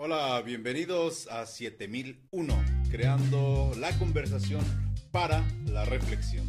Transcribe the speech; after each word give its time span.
Hola, 0.00 0.40
bienvenidos 0.42 1.26
a 1.26 1.44
7001, 1.44 2.64
creando 2.88 3.72
la 3.78 3.90
conversación 3.98 4.64
para 5.10 5.44
la 5.66 5.84
reflexión. 5.86 6.46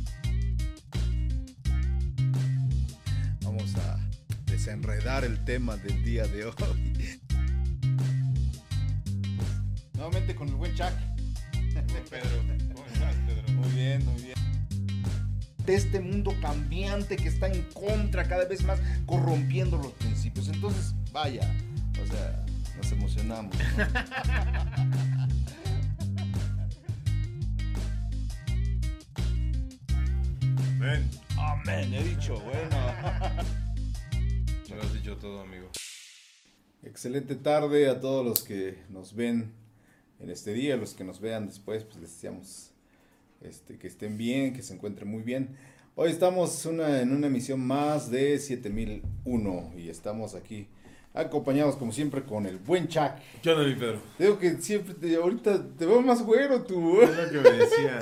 Vamos 3.41 3.75
a 3.77 3.97
desenredar 4.45 5.23
el 5.23 5.43
tema 5.45 5.77
del 5.77 6.03
día 6.03 6.27
de 6.27 6.45
hoy. 6.45 6.53
Nuevamente 9.93 10.35
con 10.35 10.49
el 10.49 10.53
buen 10.53 10.75
Chuck. 10.75 10.93
Pedro, 12.07 12.29
¿cómo 12.75 12.85
estás, 12.85 13.15
Pedro? 13.25 13.53
Muy 13.53 13.69
bien, 13.69 14.05
muy 14.05 14.21
bien. 14.21 14.37
De 15.65 15.73
este 15.73 15.99
mundo 15.99 16.35
cambiante 16.39 17.17
que 17.17 17.29
está 17.29 17.47
en 17.47 17.63
contra 17.73 18.27
cada 18.27 18.45
vez 18.45 18.63
más, 18.63 18.79
corrompiendo 19.07 19.77
los 19.77 19.93
principios. 19.93 20.49
Entonces, 20.49 20.93
vaya, 21.11 21.51
o 21.99 22.05
sea, 22.05 22.45
nos 22.79 22.91
emocionamos. 22.91 23.55
¿no? 23.57 23.63
Ven. 30.79 31.09
Amén, 31.37 31.93
he 31.93 32.03
dicho, 32.03 32.39
bueno. 32.39 32.77
Me 34.69 34.75
lo 34.75 34.81
has 34.81 34.93
dicho 34.93 35.17
todo, 35.17 35.41
amigo. 35.41 35.69
Excelente 36.83 37.35
tarde 37.35 37.89
a 37.89 37.99
todos 37.99 38.25
los 38.25 38.43
que 38.43 38.77
nos 38.89 39.13
ven 39.13 39.51
en 40.19 40.29
este 40.29 40.53
día, 40.53 40.77
los 40.77 40.93
que 40.93 41.03
nos 41.03 41.19
vean 41.19 41.47
después, 41.47 41.83
pues 41.83 41.97
les 41.99 42.11
deseamos 42.13 42.71
este, 43.41 43.77
que 43.77 43.87
estén 43.87 44.17
bien, 44.17 44.53
que 44.53 44.61
se 44.63 44.73
encuentren 44.73 45.09
muy 45.09 45.23
bien. 45.23 45.55
Hoy 45.95 46.11
estamos 46.11 46.65
una- 46.65 47.01
en 47.01 47.11
una 47.13 47.27
emisión 47.27 47.59
más 47.59 48.09
de 48.09 48.37
7001 48.39 49.73
y 49.77 49.89
estamos 49.89 50.35
aquí 50.35 50.67
acompañados 51.19 51.75
como 51.75 51.91
siempre 51.91 52.23
con 52.23 52.45
el 52.45 52.57
buen 52.57 52.87
Chuck. 52.87 53.11
¿Qué 53.41 53.51
onda, 53.51 53.65
mi 53.67 53.75
Pedro? 53.75 53.99
Te 54.17 54.23
Digo 54.25 54.39
que 54.39 54.51
siempre, 54.61 54.93
te- 54.95 55.15
ahorita 55.15 55.63
te 55.77 55.85
veo 55.85 56.01
más 56.01 56.23
güero 56.23 56.63
tú. 56.63 57.01
Es 57.01 57.09
lo 57.17 57.29
que 57.29 57.49
me 57.49 57.57
decían. 57.57 57.99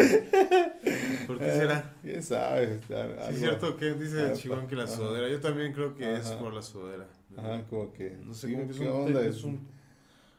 ¿Por 1.28 1.40
qué 1.40 1.52
será? 1.52 1.94
¿Quién 2.02 2.24
sabe? 2.24 2.80
Sí, 2.88 2.94
es 3.30 3.40
cierto 3.40 3.76
que 3.78 3.94
dice 3.94 4.22
el 4.26 4.32
Ah, 4.32 4.34
chivón 4.34 4.68
que 4.68 4.76
la 4.76 4.88
sudadera. 4.88 5.28
Yo 5.30 5.40
también 5.40 5.74
creo 5.74 5.96
que 5.96 6.16
es 6.16 6.28
por 6.32 6.54
la 6.54 6.62
sudadera. 6.62 7.06
Ajá, 7.38 7.62
como 7.70 7.92
que... 7.94 8.18
No 8.24 8.34
sé, 8.34 8.48
sí, 8.48 8.56
que 8.56 8.62
es 8.64 8.78
¿qué 8.78 8.84
un, 8.90 9.08
onda? 9.08 9.22
es 9.26 9.44
un 9.44 9.68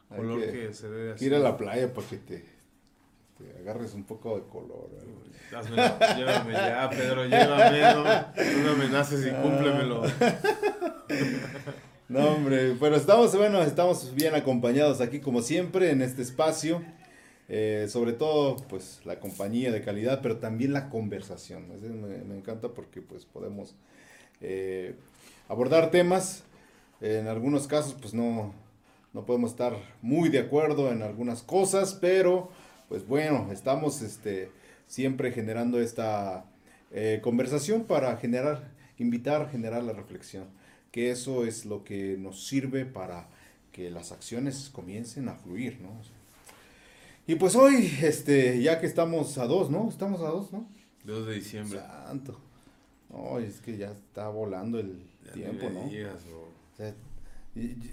color 0.09 0.41
que- 0.41 0.51
que, 0.53 0.73
se 0.75 0.89
ve 0.89 1.07
que 1.09 1.13
así. 1.13 1.27
ir 1.27 1.35
a 1.35 1.39
la 1.39 1.57
playa 1.57 1.93
para 1.93 2.07
que 2.09 2.17
te, 2.17 2.45
te 3.39 3.59
agarres 3.61 3.95
un 3.95 4.05
poco 4.05 4.37
de 4.37 4.43
color. 4.49 4.89
¿eh? 4.95 5.55
Házmelo, 5.55 5.83
llévame 6.17 6.53
ya, 6.53 6.91
Pedro, 6.91 7.25
llévame, 7.27 7.81
no, 7.81 8.05
no 8.05 8.77
me 8.77 8.85
amenaces 8.85 9.27
y 9.27 9.31
cúmplemelo. 9.43 10.03
No, 12.09 12.27
hombre, 12.27 12.75
pero 12.81 12.97
estamos, 12.97 13.37
bueno, 13.37 13.63
estamos 13.63 14.15
bien 14.15 14.35
acompañados 14.35 15.03
aquí 15.03 15.21
como 15.21 15.43
siempre 15.43 15.91
en 15.91 16.01
este 16.01 16.23
espacio. 16.23 16.83
Eh, 17.51 17.87
sobre 17.91 18.15
todo, 18.15 18.57
pues, 18.69 19.01
la 19.05 19.21
compañía 19.21 19.71
de 19.71 19.83
calidad, 19.83 20.21
pero 20.23 20.39
también 20.39 20.73
la 20.73 20.89
conversación. 20.89 21.67
Me 22.27 22.35
encanta 22.35 22.69
porque, 22.69 23.03
pues, 23.03 23.27
podemos 23.27 23.75
eh, 24.41 24.95
abordar 25.49 25.91
temas. 25.91 26.45
En 27.03 27.29
algunos 27.29 27.67
casos, 27.67 27.95
pues, 28.01 28.15
no, 28.15 28.55
no 29.13 29.27
podemos 29.27 29.51
estar 29.51 29.75
muy 30.01 30.31
de 30.31 30.39
acuerdo 30.39 30.91
en 30.91 31.03
algunas 31.03 31.43
cosas, 31.43 31.93
pero, 31.93 32.49
pues, 32.89 33.07
bueno, 33.07 33.51
estamos, 33.53 34.01
este, 34.01 34.51
siempre 34.87 35.31
generando 35.31 35.79
esta 35.79 36.47
eh, 36.91 37.21
conversación 37.23 37.85
para 37.85 38.17
generar, 38.17 38.71
invitar, 38.97 39.51
generar 39.51 39.83
la 39.83 39.93
reflexión 39.93 40.57
que 40.91 41.11
eso 41.11 41.45
es 41.45 41.65
lo 41.65 41.85
que 41.85 42.17
nos 42.19 42.47
sirve 42.47 42.85
para 42.85 43.29
que 43.73 43.91
las 43.91 44.13
acciones 44.13 44.71
comiencen 44.73 45.29
a 45.29 45.35
fluir, 45.35 45.81
¿no? 45.81 45.91
Y 47.27 47.35
pues 47.35 47.55
hoy, 47.57 47.93
este, 48.03 48.63
ya 48.63 48.81
que 48.81 48.87
estamos 48.87 49.37
a 49.39 49.47
dos, 49.47 49.71
¿no? 49.71 49.89
Estamos 49.89 50.21
a 50.21 50.29
dos, 50.29 50.53
¿no? 50.53 50.67
2 51.05 51.27
de 51.27 51.35
diciembre. 51.35 51.79
Santo. 51.79 52.39
No, 53.11 53.39
es 53.39 53.61
que 53.61 53.77
ya 53.77 53.93
está 53.93 54.29
volando 54.29 54.79
el 54.79 55.03
Ya 55.25 55.33
tiempo, 55.33 55.71
¿no? 55.71 55.85
bro. 55.85 56.49
O 56.73 56.77
sea, 56.77 56.95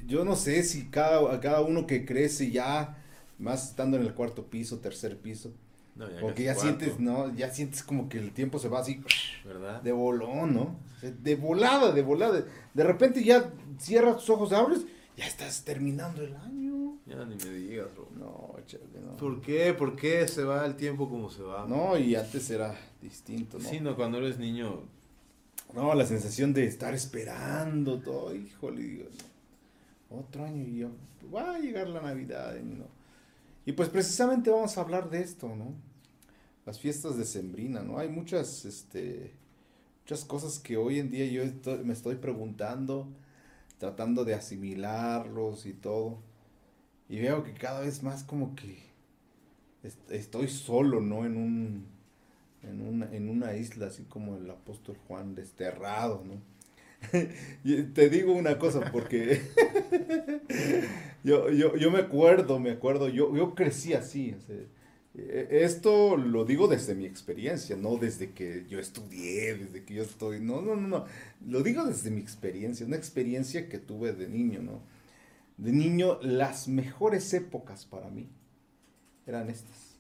yo 0.08 0.26
no 0.26 0.36
sé 0.36 0.64
si 0.64 0.86
cada, 0.86 1.40
cada 1.40 1.62
uno 1.62 1.88
que 1.88 2.06
crece 2.06 2.52
ya, 2.52 2.98
más 3.40 3.70
estando 3.70 3.98
en 3.98 4.04
el 4.04 4.14
cuarto 4.14 4.46
piso, 4.46 4.80
tercer 4.80 5.18
piso, 5.18 5.54
No, 5.96 6.10
ya 6.12 6.20
porque 6.20 6.44
ya 6.44 6.54
cuarto, 6.56 6.80
sientes, 6.80 7.00
¿no? 7.00 7.34
Ya 7.36 7.50
sientes 7.52 7.82
como 7.84 8.10
que 8.10 8.18
el 8.18 8.32
tiempo 8.32 8.60
se 8.60 8.68
va 8.68 8.80
así 8.80 9.02
¿Verdad? 9.46 9.82
de 9.82 9.92
bolón, 9.94 10.54
¿no? 10.54 10.76
De 11.02 11.36
volada, 11.36 11.92
de 11.92 12.02
volada. 12.02 12.44
De 12.74 12.84
repente 12.84 13.24
ya 13.24 13.50
cierras 13.80 14.18
tus 14.18 14.30
ojos, 14.30 14.52
abres, 14.52 14.82
ya 15.16 15.26
estás 15.26 15.64
terminando 15.64 16.22
el 16.22 16.36
año. 16.36 16.98
Ya 17.06 17.24
ni 17.24 17.36
me 17.36 17.50
digas, 17.52 17.88
bro. 17.94 18.10
No, 18.18 18.56
chale, 18.66 18.84
no. 19.02 19.16
¿Por 19.16 19.42
qué? 19.42 19.74
¿Por 19.74 19.96
qué 19.96 20.28
se 20.28 20.44
va 20.44 20.66
el 20.66 20.76
tiempo 20.76 21.08
como 21.10 21.30
se 21.30 21.44
va? 21.44 21.66
No, 21.68 21.98
y 21.98 22.16
antes 22.16 22.50
era 22.50 22.76
distinto, 23.02 23.60
¿no? 23.60 23.70
Sí, 23.70 23.80
no, 23.80 23.96
cuando 23.96 24.18
eres 24.18 24.38
niño, 24.40 24.84
No, 25.74 25.94
la 25.94 26.06
sensación 26.06 26.54
de 26.54 26.66
estar 26.66 26.94
esperando 26.94 28.00
todo, 28.00 28.36
híjole, 28.36 28.82
digo, 28.82 29.06
no, 30.10 30.18
otro 30.20 30.46
año 30.46 30.64
y 30.64 30.80
ya 30.80 30.90
va 31.34 31.56
a 31.56 31.60
llegar 31.60 31.88
la 31.88 32.02
Navidad, 32.02 32.56
y 32.56 32.64
no. 32.64 32.86
Y 33.66 33.74
pues 33.74 33.90
precisamente 33.90 34.50
vamos 34.52 34.78
a 34.78 34.82
hablar 34.82 35.10
de 35.10 35.22
esto, 35.22 35.56
¿no? 35.56 35.74
Las 36.66 36.80
fiestas 36.80 37.18
de 37.18 37.26
Sembrina, 37.26 37.84
¿no? 37.84 38.00
Hay 38.00 38.10
muchas, 38.10 38.66
este, 38.66 39.34
muchas 40.04 40.26
cosas 40.26 40.60
que 40.60 40.78
hoy 40.78 41.00
en 41.00 41.12
día 41.12 41.26
yo 41.28 41.44
me 41.86 41.94
estoy 41.94 42.16
preguntando, 42.18 43.08
tratando 43.80 44.26
de 44.26 44.36
asimilarlos 44.36 45.66
y 45.68 45.74
todo. 45.74 46.20
Y 47.10 47.20
veo 47.22 47.44
que 47.44 47.54
cada 47.54 47.82
vez 47.82 48.04
más 48.04 48.24
como 48.24 48.56
que 48.56 48.80
est- 49.84 50.12
estoy 50.12 50.48
solo, 50.48 51.02
¿no? 51.02 51.26
En 51.26 51.38
un, 51.38 51.86
en 52.64 52.82
una, 52.82 53.08
en 53.16 53.30
una 53.30 53.56
isla, 53.56 53.88
así 53.88 54.04
como 54.06 54.38
el 54.38 54.50
apóstol 54.50 54.98
Juan, 55.08 55.36
desterrado, 55.36 56.24
¿no? 56.26 56.36
Te 57.94 58.10
digo 58.10 58.34
una 58.34 58.58
cosa, 58.58 58.92
porque 58.92 59.42
yo, 61.24 61.50
yo, 61.52 61.76
yo 61.76 61.92
me 61.92 62.00
acuerdo, 62.00 62.60
me 62.60 62.72
acuerdo, 62.72 63.10
yo, 63.10 63.36
yo 63.36 63.56
crecí 63.56 63.94
así. 63.94 64.36
o 64.38 64.42
sea, 64.42 64.56
eh, 65.18 65.48
esto 65.64 66.18
lo 66.18 66.44
digo 66.44 66.68
desde 66.68 66.94
mi 66.94 67.06
experiencia, 67.06 67.76
no 67.78 67.96
desde 67.98 68.32
que 68.32 68.66
yo 68.68 68.80
estudié, 68.80 69.56
desde 69.56 69.86
que 69.86 69.94
yo 69.94 70.04
estoy, 70.04 70.42
no, 70.42 70.62
no, 70.62 70.76
no, 70.76 70.88
no, 70.88 71.06
lo 71.48 71.64
digo 71.64 71.86
desde 71.86 72.12
mi 72.12 72.20
experiencia, 72.20 72.86
una 72.86 72.98
experiencia 72.98 73.70
que 73.70 73.78
tuve 73.78 74.14
de 74.14 74.28
niño, 74.28 74.62
¿no? 74.62 74.82
De 75.58 75.72
niño, 75.72 76.20
las 76.22 76.68
mejores 76.68 77.34
épocas 77.34 77.86
para 77.86 78.10
mí 78.10 78.28
eran 79.26 79.50
estas. 79.50 79.96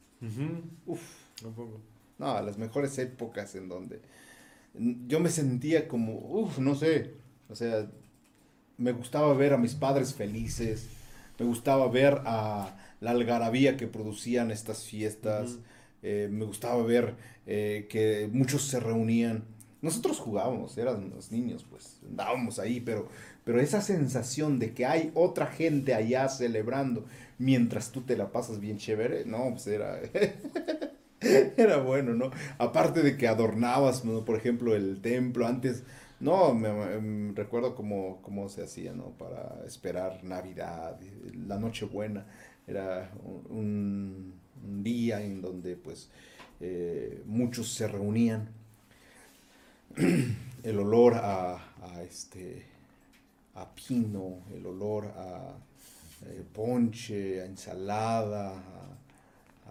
Uf, 0.85 1.01
tampoco. 1.41 1.79
no, 2.17 2.41
las 2.41 2.57
mejores 2.57 2.97
épocas 2.97 3.55
en 3.55 3.69
donde 3.69 4.01
yo 5.07 5.19
me 5.19 5.29
sentía 5.29 5.87
como, 5.87 6.17
uff, 6.19 6.59
no 6.59 6.75
sé, 6.75 7.11
o 7.49 7.55
sea, 7.55 7.89
me 8.77 8.91
gustaba 8.91 9.33
ver 9.33 9.53
a 9.53 9.57
mis 9.57 9.73
padres 9.73 10.13
felices, 10.13 10.87
me 11.39 11.45
gustaba 11.45 11.87
ver 11.87 12.21
a 12.25 12.77
la 13.01 13.11
algarabía 13.11 13.77
que 13.77 13.87
producían 13.87 14.51
estas 14.51 14.83
fiestas, 14.83 15.59
eh, 16.01 16.29
me 16.31 16.45
gustaba 16.45 16.83
ver 16.83 17.15
eh, 17.45 17.87
que 17.89 18.29
muchos 18.31 18.63
se 18.63 18.79
reunían. 18.79 19.43
Nosotros 19.81 20.19
jugábamos, 20.19 20.77
éramos 20.77 21.31
niños, 21.31 21.65
pues 21.69 21.99
andábamos 22.07 22.59
ahí, 22.59 22.79
pero, 22.79 23.07
pero 23.43 23.59
esa 23.59 23.81
sensación 23.81 24.57
de 24.57 24.73
que 24.73 24.85
hay 24.85 25.11
otra 25.13 25.47
gente 25.47 25.93
allá 25.93 26.27
celebrando 26.27 27.05
mientras 27.37 27.91
tú 27.91 28.01
te 28.01 28.17
la 28.17 28.31
pasas 28.31 28.59
bien 28.59 28.77
chévere, 28.77 29.25
no, 29.25 29.49
pues 29.51 29.67
era, 29.67 29.99
era 31.57 31.77
bueno, 31.77 32.13
¿no? 32.13 32.31
Aparte 32.57 33.01
de 33.01 33.17
que 33.17 33.27
adornabas, 33.27 34.01
por 34.01 34.35
ejemplo, 34.35 34.75
el 34.75 35.01
templo 35.01 35.47
antes, 35.47 35.83
no, 36.19 36.53
me, 36.53 36.71
me- 36.73 37.33
recuerdo 37.33 37.75
cómo, 37.75 38.19
cómo 38.21 38.49
se 38.49 38.63
hacía, 38.63 38.93
¿no? 38.93 39.11
Para 39.17 39.61
esperar 39.65 40.23
Navidad, 40.23 40.99
la 41.47 41.57
Nochebuena, 41.59 42.25
era 42.67 43.11
un, 43.49 44.33
día 44.83 45.21
en 45.21 45.41
donde 45.41 45.75
pues 45.75 46.09
eh, 46.59 47.21
muchos 47.25 47.73
se 47.73 47.87
reunían. 47.87 48.49
El 50.63 50.79
olor 50.79 51.13
a, 51.15 51.55
a 51.81 52.03
este 52.03 52.65
a 53.55 53.65
pino, 53.73 54.43
el 54.53 54.65
olor 54.65 55.05
a 55.15 55.55
eh, 56.25 56.43
ponche, 56.53 57.41
a 57.41 57.45
ensalada, 57.45 58.51
a, 58.51 58.94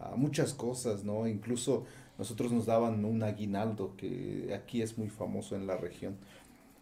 a 0.01 0.17
muchas 0.17 0.55
cosas, 0.55 1.05
¿no? 1.05 1.27
Incluso 1.27 1.85
nosotros 2.19 2.53
nos 2.53 2.67
daban 2.67 3.05
un 3.05 3.23
aguinaldo 3.23 3.95
que 3.97 4.53
aquí 4.55 4.83
es 4.83 4.99
muy 4.99 5.09
famoso 5.09 5.57
en 5.57 5.67
la 5.67 5.77
región. 5.77 6.17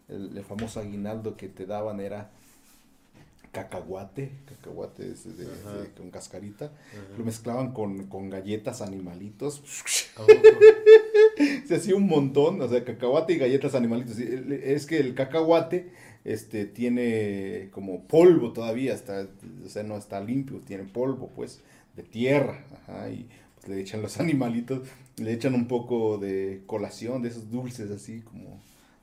El, 0.09 0.37
el 0.37 0.43
famoso 0.43 0.79
aguinaldo 0.79 1.37
que 1.37 1.47
te 1.49 1.65
daban 1.65 1.99
era 1.99 2.29
cacahuate, 3.51 4.31
cacahuate 4.47 5.11
es 5.11 5.37
de- 5.37 5.45
con 5.95 6.09
cascarita, 6.09 6.65
Ajá. 6.65 7.17
lo 7.17 7.23
mezclaban 7.23 7.71
con, 7.71 8.07
con 8.07 8.29
galletas 8.29 8.81
animalitos, 8.81 9.61
se 11.67 11.75
hacía 11.75 11.95
un 11.95 12.07
montón, 12.07 12.59
o 12.61 12.67
sea, 12.67 12.83
cacahuate 12.83 13.33
y 13.33 13.37
galletas 13.37 13.75
animalitos. 13.75 14.17
Es 14.17 14.85
que 14.87 14.97
el 14.99 15.13
cacahuate 15.13 15.91
este, 16.23 16.65
tiene 16.65 17.69
como 17.71 18.03
polvo 18.07 18.53
todavía, 18.53 18.93
está, 18.93 19.27
o 19.63 19.69
sea, 19.69 19.83
no 19.83 19.97
está 19.97 20.19
limpio, 20.19 20.59
tiene 20.65 20.85
polvo, 20.85 21.29
pues, 21.35 21.61
de 21.95 22.03
tierra, 22.03 22.63
ajá, 22.83 23.09
y 23.09 23.27
pues, 23.55 23.67
le 23.67 23.81
echan 23.81 24.01
los 24.01 24.17
animalitos, 24.19 24.87
le 25.17 25.33
echan 25.33 25.53
un 25.53 25.67
poco 25.67 26.17
de 26.17 26.63
colación, 26.65 27.21
de 27.21 27.29
esos 27.29 27.49
dulces 27.49 27.91
así, 27.91 28.21
como 28.21 28.59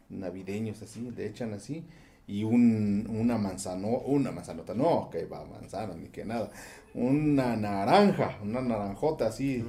navideños 0.09 0.83
así, 0.83 1.11
le 1.17 1.27
echan 1.27 1.55
así, 1.55 1.85
y 2.27 2.45
un, 2.45 3.09
una 3.11 3.39
manzana, 3.39 3.89
una 3.89 4.31
manzanota, 4.31 4.75
no, 4.75 5.09
que 5.11 5.27
va 5.27 5.45
manzana, 5.45 5.95
ni 5.95 6.09
que 6.09 6.25
nada, 6.25 6.51
una 6.95 7.57
naranja, 7.57 8.39
una 8.43 8.61
naranjota 8.61 9.27
así, 9.27 9.65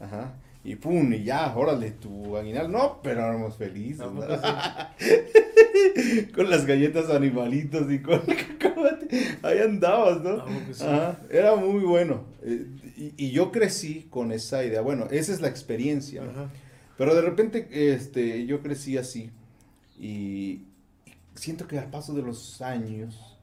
ajá, 0.00 0.34
y 0.64 0.76
pum, 0.76 1.12
y 1.12 1.24
ya, 1.24 1.52
órale, 1.56 1.90
tu 1.92 2.36
aguinal. 2.36 2.70
No, 2.70 3.00
pero 3.02 3.22
éramos 3.22 3.56
felices. 3.56 4.06
con 6.34 6.48
las 6.48 6.64
galletas 6.66 7.10
animalitos 7.10 7.90
y 7.90 8.00
con 8.00 8.20
cacahuate. 8.20 8.91
Ahí 9.42 9.58
andabas, 9.58 10.22
¿no? 10.22 10.44
era 11.30 11.56
muy 11.56 11.84
bueno. 11.84 12.24
Eh, 12.42 12.66
y, 13.16 13.30
yo 13.30 13.52
crecí 13.52 14.06
con 14.10 14.32
esa 14.32 14.64
idea. 14.64 14.80
Bueno, 14.80 15.06
esa 15.10 15.32
es 15.32 15.40
la 15.40 15.48
experiencia. 15.48 16.22
Pero 16.96 17.14
de 17.14 17.22
repente 17.22 17.68
este, 17.94 18.46
yo 18.46 18.62
crecí 18.62 18.96
así. 18.96 19.30
Y 19.98 20.64
siento 21.34 21.66
que 21.66 21.78
al 21.78 21.90
paso 21.90 22.14
de 22.14 22.22
los 22.22 22.62
años, 22.62 23.38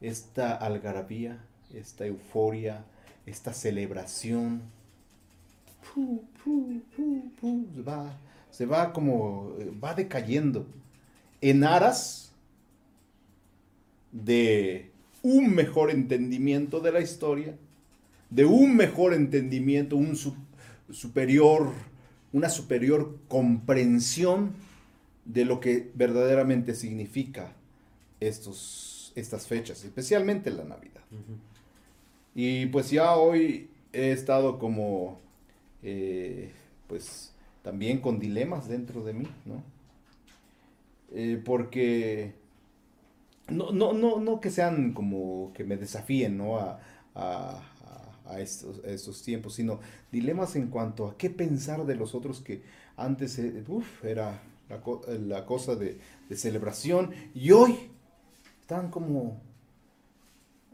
esta 0.00 0.54
algarabía, 0.54 1.44
esta 1.74 2.06
euforia, 2.06 2.84
esta 3.26 3.52
celebración, 3.52 4.62
se 7.74 7.82
va, 7.82 8.16
se 8.50 8.66
va 8.66 8.92
como, 8.92 9.52
va 9.82 9.94
decayendo 9.94 10.66
en 11.40 11.64
aras 11.64 12.32
de 14.12 14.91
un 15.22 15.54
mejor 15.54 15.90
entendimiento 15.90 16.80
de 16.80 16.92
la 16.92 17.00
historia, 17.00 17.56
de 18.30 18.44
un 18.44 18.76
mejor 18.76 19.14
entendimiento, 19.14 19.96
un 19.96 20.16
superior, 20.90 21.70
una 22.32 22.48
superior 22.48 23.16
comprensión 23.28 24.52
de 25.24 25.44
lo 25.44 25.60
que 25.60 25.90
verdaderamente 25.94 26.74
significa 26.74 27.52
estos, 28.20 29.12
estas 29.14 29.46
fechas, 29.46 29.84
especialmente 29.84 30.50
la 30.50 30.64
Navidad. 30.64 31.02
Y 32.34 32.66
pues 32.66 32.90
ya 32.90 33.14
hoy 33.16 33.68
he 33.92 34.12
estado 34.12 34.58
como 34.58 35.20
eh, 35.82 36.50
pues 36.86 37.32
también 37.62 38.00
con 38.00 38.18
dilemas 38.18 38.68
dentro 38.68 39.04
de 39.04 39.12
mí, 39.12 39.26
¿no? 39.44 39.62
Eh, 41.14 41.40
porque 41.44 42.32
no, 43.48 43.72
no, 43.72 43.92
no, 43.92 44.20
no 44.20 44.40
que 44.40 44.50
sean 44.50 44.92
como 44.92 45.52
que 45.52 45.64
me 45.64 45.76
desafíen, 45.76 46.38
¿no? 46.38 46.58
A, 46.58 46.78
estos, 48.38 49.22
tiempos, 49.22 49.54
sino 49.56 49.78
dilemas 50.10 50.56
en 50.56 50.68
cuanto 50.68 51.06
a 51.06 51.18
qué 51.18 51.28
pensar 51.28 51.84
de 51.84 51.96
los 51.96 52.14
otros 52.14 52.40
que 52.40 52.62
antes, 52.96 53.38
eh, 53.38 53.62
era 54.02 54.40
la, 55.18 55.44
cosa 55.44 55.74
de, 55.74 55.98
de 56.30 56.36
celebración 56.36 57.10
y 57.34 57.50
hoy 57.50 57.90
están 58.62 58.90
como 58.90 59.38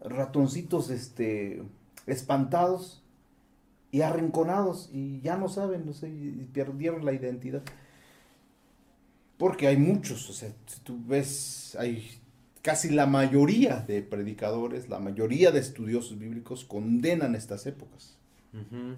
ratoncitos, 0.05 0.91
este, 0.91 1.63
espantados 2.07 3.03
y 3.91 4.03
arrinconados 4.03 4.91
y 4.93 5.21
ya 5.21 5.37
no 5.37 5.49
saben, 5.49 5.87
no 5.87 5.93
sé, 5.93 6.09
y 6.09 6.49
perdieron 6.53 7.05
la 7.05 7.13
identidad. 7.13 7.63
Porque 9.37 9.69
hay 9.69 9.77
muchos, 9.77 10.29
o 10.29 10.33
sea, 10.33 10.53
si 10.67 10.81
tú 10.81 10.99
ves, 11.07 11.77
hay 11.79 12.21
casi 12.69 12.91
la 12.91 13.07
mayoría 13.07 13.77
de 13.77 14.03
predicadores, 14.03 14.91
la 14.91 14.99
mayoría 14.99 15.51
de 15.53 15.59
estudiosos 15.59 16.19
bíblicos 16.19 16.67
condenan 16.67 17.35
estas 17.35 17.65
épocas. 17.65 18.19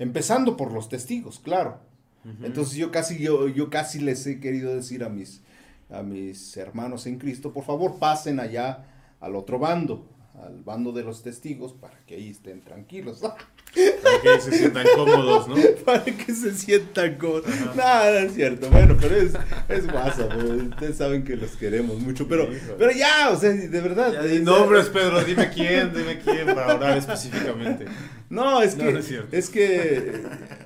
Empezando 0.00 0.56
por 0.56 0.72
los 0.72 0.88
testigos, 0.88 1.38
claro. 1.38 1.78
Entonces 2.42 2.74
yo 2.74 2.90
casi, 2.90 3.18
yo, 3.20 3.46
yo 3.46 3.70
casi 3.70 4.00
les 4.00 4.26
he 4.26 4.40
querido 4.40 4.74
decir 4.74 5.04
a 5.04 5.08
mis, 5.08 5.42
a 5.88 6.02
mis 6.02 6.56
hermanos 6.56 7.06
en 7.06 7.20
Cristo, 7.20 7.52
por 7.52 7.62
favor 7.62 8.00
pasen 8.00 8.40
allá 8.40 8.86
al 9.20 9.36
otro 9.36 9.60
bando, 9.60 10.04
al 10.42 10.64
bando 10.64 10.90
de 10.90 11.04
los 11.04 11.22
testigos, 11.22 11.72
para 11.72 11.96
que 12.06 12.16
ahí 12.16 12.30
estén 12.30 12.62
tranquilos. 12.62 13.22
Para 14.02 14.20
que 14.20 14.40
se 14.40 14.58
sientan 14.58 14.86
cómodos, 14.96 15.48
¿no? 15.48 15.54
Para 15.84 16.04
que 16.04 16.34
se 16.34 16.54
sientan 16.54 17.14
cómodos. 17.16 17.44
Nada, 17.76 18.22
es 18.22 18.34
cierto. 18.34 18.68
Bueno, 18.70 18.96
pero 19.00 19.16
es, 19.16 19.32
es 19.68 19.90
guasa, 19.90 20.26
ustedes 20.26 20.96
saben 20.96 21.24
que 21.24 21.36
los 21.36 21.52
queremos 21.52 22.00
mucho. 22.00 22.26
Pero, 22.26 22.48
pero 22.78 22.90
ya, 22.92 23.30
o 23.30 23.36
sea, 23.38 23.50
de 23.50 23.80
verdad. 23.80 24.12
Ya, 24.12 24.40
nombres, 24.40 24.86
Pedro, 24.86 25.22
dime 25.24 25.50
quién, 25.50 25.92
dime 25.92 26.18
quién 26.18 26.46
para 26.46 26.72
hablar 26.72 26.98
específicamente. 26.98 27.86
No, 28.30 28.62
es 28.62 28.76
que, 28.76 29.26
es, 29.32 29.50
que 29.50 30.22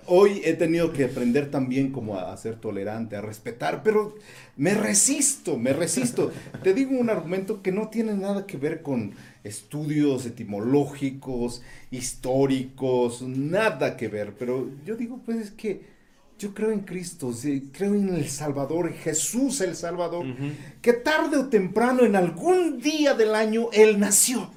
hoy 0.07 0.43
he 0.45 0.53
tenido 0.53 0.93
que 0.93 1.05
aprender 1.05 1.51
también 1.51 1.93
como 1.93 2.19
a, 2.19 2.37
ser 2.37 2.57
tolerante, 2.57 3.17
a 3.17 3.23
respetar, 3.23 3.83
pero 3.83 4.17
me 4.57 4.75
resisto, 4.75 5.57
me 5.57 5.73
resisto. 5.73 6.31
Te 6.63 6.75
digo 6.75 6.91
un 6.93 7.09
argumento 7.09 7.63
que 7.63 7.73
no 7.73 7.89
tiene 7.89 8.13
nada 8.15 8.47
que 8.47 8.59
ver 8.59 8.83
con 8.83 9.15
estudios 9.45 10.27
etimológicos, 10.27 11.63
históricos, 11.91 12.94
nada 13.27 13.97
que 13.97 14.09
ver, 14.09 14.35
pero 14.39 14.71
yo 14.85 14.97
digo 14.97 15.21
pues 15.25 15.39
es 15.39 15.51
que 15.51 15.95
yo 16.39 16.53
creo 16.53 16.73
en 16.73 16.81
Cristo, 16.81 17.33
creo 17.73 17.95
en 17.95 18.15
el 18.15 18.29
Salvador, 18.29 18.93
Jesús 18.93 19.61
el 19.61 19.77
Salvador, 19.77 20.27
que 20.83 20.93
tarde 20.93 21.37
o 21.37 21.47
temprano 21.47 22.05
en 22.05 22.17
algún 22.17 22.81
día 22.81 23.15
del 23.15 23.35
año 23.35 23.69
Él 23.73 23.99
nació. 24.01 24.51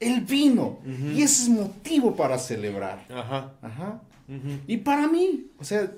Él 0.00 0.20
vino. 0.22 0.78
Y 1.14 1.22
ese 1.22 1.44
es 1.44 1.48
motivo 1.48 2.16
para 2.16 2.38
celebrar. 2.38 3.04
Ajá. 3.10 4.00
Y 4.66 4.78
para 4.78 5.06
mí, 5.06 5.46
o 5.58 5.64
sea, 5.64 5.92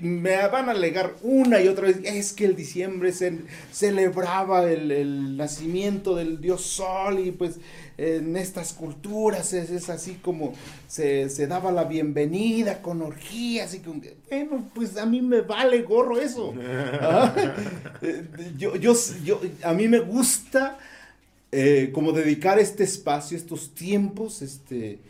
me 0.00 0.36
van 0.48 0.68
a 0.68 0.72
alegar 0.72 1.14
una 1.22 1.60
y 1.60 1.68
otra 1.68 1.86
vez, 1.86 2.00
es 2.04 2.32
que 2.32 2.44
el 2.44 2.56
diciembre 2.56 3.12
se 3.12 3.38
celebraba 3.72 4.70
el, 4.70 5.36
nacimiento 5.36 6.16
del 6.16 6.40
dios 6.40 6.62
sol 6.62 7.20
y 7.20 7.30
pues 7.30 7.60
en 7.96 8.36
estas 8.36 8.72
culturas 8.72 9.52
es, 9.52 9.88
así 9.88 10.14
como 10.22 10.54
se, 10.88 11.28
daba 11.46 11.70
la 11.70 11.84
bienvenida 11.84 12.82
con 12.82 13.02
orgías 13.02 13.74
y 13.74 13.80
con... 13.80 14.02
Bueno, 14.28 14.68
pues 14.74 14.96
a 14.96 15.06
mí 15.06 15.22
me 15.22 15.42
vale 15.42 15.82
gorro 15.82 16.18
eso. 16.18 16.54
Ah, 17.02 17.34
eh, 18.02 18.24
yo, 18.56 18.76
yo, 18.76 18.94
yo, 19.24 19.40
a 19.62 19.72
mí 19.72 19.88
me 19.88 20.00
gusta 20.00 20.78
eh, 21.52 21.90
como 21.92 22.12
dedicar 22.12 22.58
este 22.58 22.84
espacio, 22.84 23.36
estos 23.36 23.74
tiempos, 23.74 24.42
este, 24.42 25.00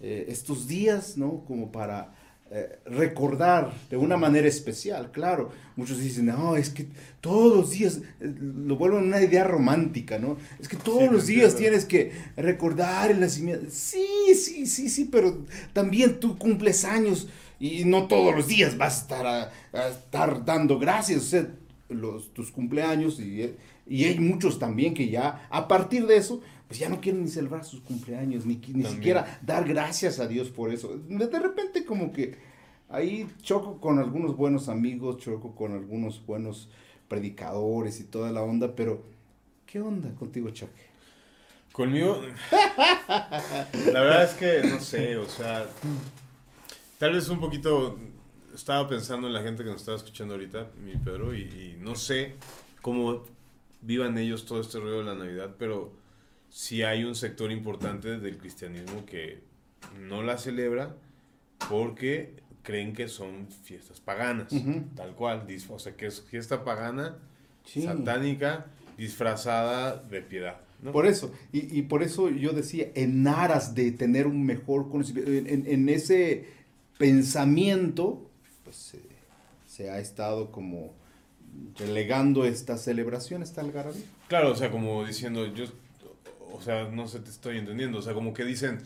eh, 0.00 0.26
estos 0.28 0.68
días, 0.68 1.16
¿no? 1.16 1.42
Como 1.46 1.72
para 1.72 2.12
eh, 2.48 2.78
recordar 2.86 3.72
de 3.90 3.96
una 3.96 4.16
manera 4.16 4.46
especial, 4.46 5.10
claro. 5.10 5.50
Muchos 5.74 5.98
dicen, 5.98 6.26
no, 6.26 6.56
es 6.56 6.70
que 6.70 6.86
todos 7.20 7.56
los 7.56 7.70
días, 7.70 8.00
lo 8.20 8.76
vuelven 8.76 9.04
una 9.04 9.20
idea 9.20 9.42
romántica, 9.42 10.18
¿no? 10.18 10.36
Es 10.60 10.68
que 10.68 10.76
todos 10.76 11.10
los 11.10 11.26
días 11.26 11.56
tienes 11.56 11.84
que 11.84 12.12
recordar 12.36 13.10
el 13.10 13.18
nacimiento. 13.18 13.66
Sí, 13.70 14.06
sí, 14.34 14.66
sí, 14.66 14.88
sí, 14.88 15.08
pero 15.10 15.44
también 15.72 16.20
tú 16.20 16.38
cumples 16.38 16.84
años 16.84 17.28
y 17.58 17.84
no 17.84 18.06
todos 18.06 18.34
los 18.34 18.46
días 18.46 18.76
vas 18.76 18.98
a 18.98 19.00
estar, 19.00 19.26
a, 19.26 19.88
estar 19.88 20.44
dando 20.44 20.78
gracias. 20.78 21.22
O 21.22 21.26
sea, 21.26 21.48
los, 21.88 22.32
tus 22.34 22.50
cumpleaños 22.50 23.20
y 23.20 23.54
y 23.88 24.04
hay 24.04 24.18
muchos 24.18 24.58
también 24.58 24.94
que 24.94 25.08
ya, 25.08 25.46
a 25.48 25.68
partir 25.68 26.06
de 26.06 26.16
eso, 26.16 26.40
pues 26.66 26.80
ya 26.80 26.88
no 26.88 27.00
quieren 27.00 27.22
ni 27.22 27.28
celebrar 27.28 27.64
sus 27.64 27.80
cumpleaños, 27.80 28.44
ni, 28.44 28.56
ni 28.56 28.84
siquiera 28.84 29.38
dar 29.42 29.66
gracias 29.66 30.18
a 30.18 30.26
Dios 30.26 30.50
por 30.50 30.72
eso. 30.72 30.98
De 31.08 31.38
repente 31.38 31.84
como 31.84 32.12
que 32.12 32.36
ahí 32.88 33.28
choco 33.42 33.80
con 33.80 33.98
algunos 33.98 34.36
buenos 34.36 34.68
amigos, 34.68 35.18
choco 35.18 35.54
con 35.54 35.72
algunos 35.72 36.24
buenos 36.26 36.68
predicadores 37.08 38.00
y 38.00 38.04
toda 38.04 38.32
la 38.32 38.42
onda, 38.42 38.74
pero 38.74 39.02
¿qué 39.66 39.80
onda 39.80 40.12
contigo, 40.14 40.50
Choque? 40.50 40.86
Conmigo, 41.72 42.20
la 43.92 44.00
verdad 44.00 44.24
es 44.24 44.30
que 44.32 44.66
no 44.66 44.80
sé, 44.80 45.16
o 45.16 45.28
sea, 45.28 45.66
tal 46.98 47.12
vez 47.12 47.28
un 47.28 47.38
poquito, 47.38 47.98
estaba 48.56 48.88
pensando 48.88 49.26
en 49.28 49.32
la 49.32 49.42
gente 49.42 49.62
que 49.62 49.70
nos 49.70 49.80
estaba 49.80 49.96
escuchando 49.96 50.34
ahorita, 50.34 50.70
mi 50.84 50.96
Pedro, 50.96 51.34
y, 51.34 51.42
y 51.42 51.76
no 51.80 51.94
sé 51.94 52.34
cómo 52.82 53.22
vivan 53.82 54.18
ellos 54.18 54.44
todo 54.46 54.60
este 54.60 54.80
ruido 54.80 54.98
de 54.98 55.04
la 55.04 55.14
Navidad, 55.14 55.54
pero 55.58 55.92
sí 56.50 56.82
hay 56.82 57.04
un 57.04 57.14
sector 57.14 57.52
importante 57.52 58.18
del 58.18 58.38
cristianismo 58.38 59.04
que 59.06 59.40
no 60.08 60.22
la 60.22 60.38
celebra 60.38 60.96
porque 61.68 62.34
creen 62.62 62.92
que 62.92 63.08
son 63.08 63.46
fiestas 63.62 64.00
paganas, 64.00 64.52
tal 64.96 65.14
cual, 65.14 65.46
o 65.68 65.78
sea, 65.78 65.94
que 65.94 66.06
es 66.06 66.20
fiesta 66.22 66.64
pagana, 66.64 67.16
satánica, 67.64 68.66
disfrazada 68.98 69.96
de 69.96 70.20
piedad. 70.20 70.60
Por 70.92 71.06
eso, 71.06 71.32
y, 71.52 71.82
por 71.82 72.02
eso 72.02 72.28
yo 72.28 72.52
decía, 72.52 72.88
en 72.94 73.26
aras 73.28 73.74
de 73.74 73.92
tener 73.92 74.26
un 74.26 74.44
mejor 74.44 74.90
conocimiento, 74.90 75.30
en, 75.30 75.88
ese 75.88 76.48
pensamiento, 76.98 78.28
pues 78.66 78.96
se 79.66 79.90
ha 79.90 79.98
estado 79.98 80.50
como 80.50 80.94
relegando 81.76 82.44
esta 82.44 82.76
celebración, 82.76 83.42
esta 83.42 83.60
algarabía. 83.60 84.04
Claro, 84.28 84.52
o 84.52 84.56
sea, 84.56 84.70
como 84.70 85.04
diciendo, 85.04 85.46
yo, 85.46 85.66
o 86.52 86.60
sea, 86.60 86.88
no 86.88 87.06
sé, 87.08 87.20
te 87.20 87.30
estoy 87.30 87.58
entendiendo, 87.58 87.98
o 87.98 88.02
sea, 88.02 88.14
como 88.14 88.32
que 88.32 88.44
dicen, 88.44 88.78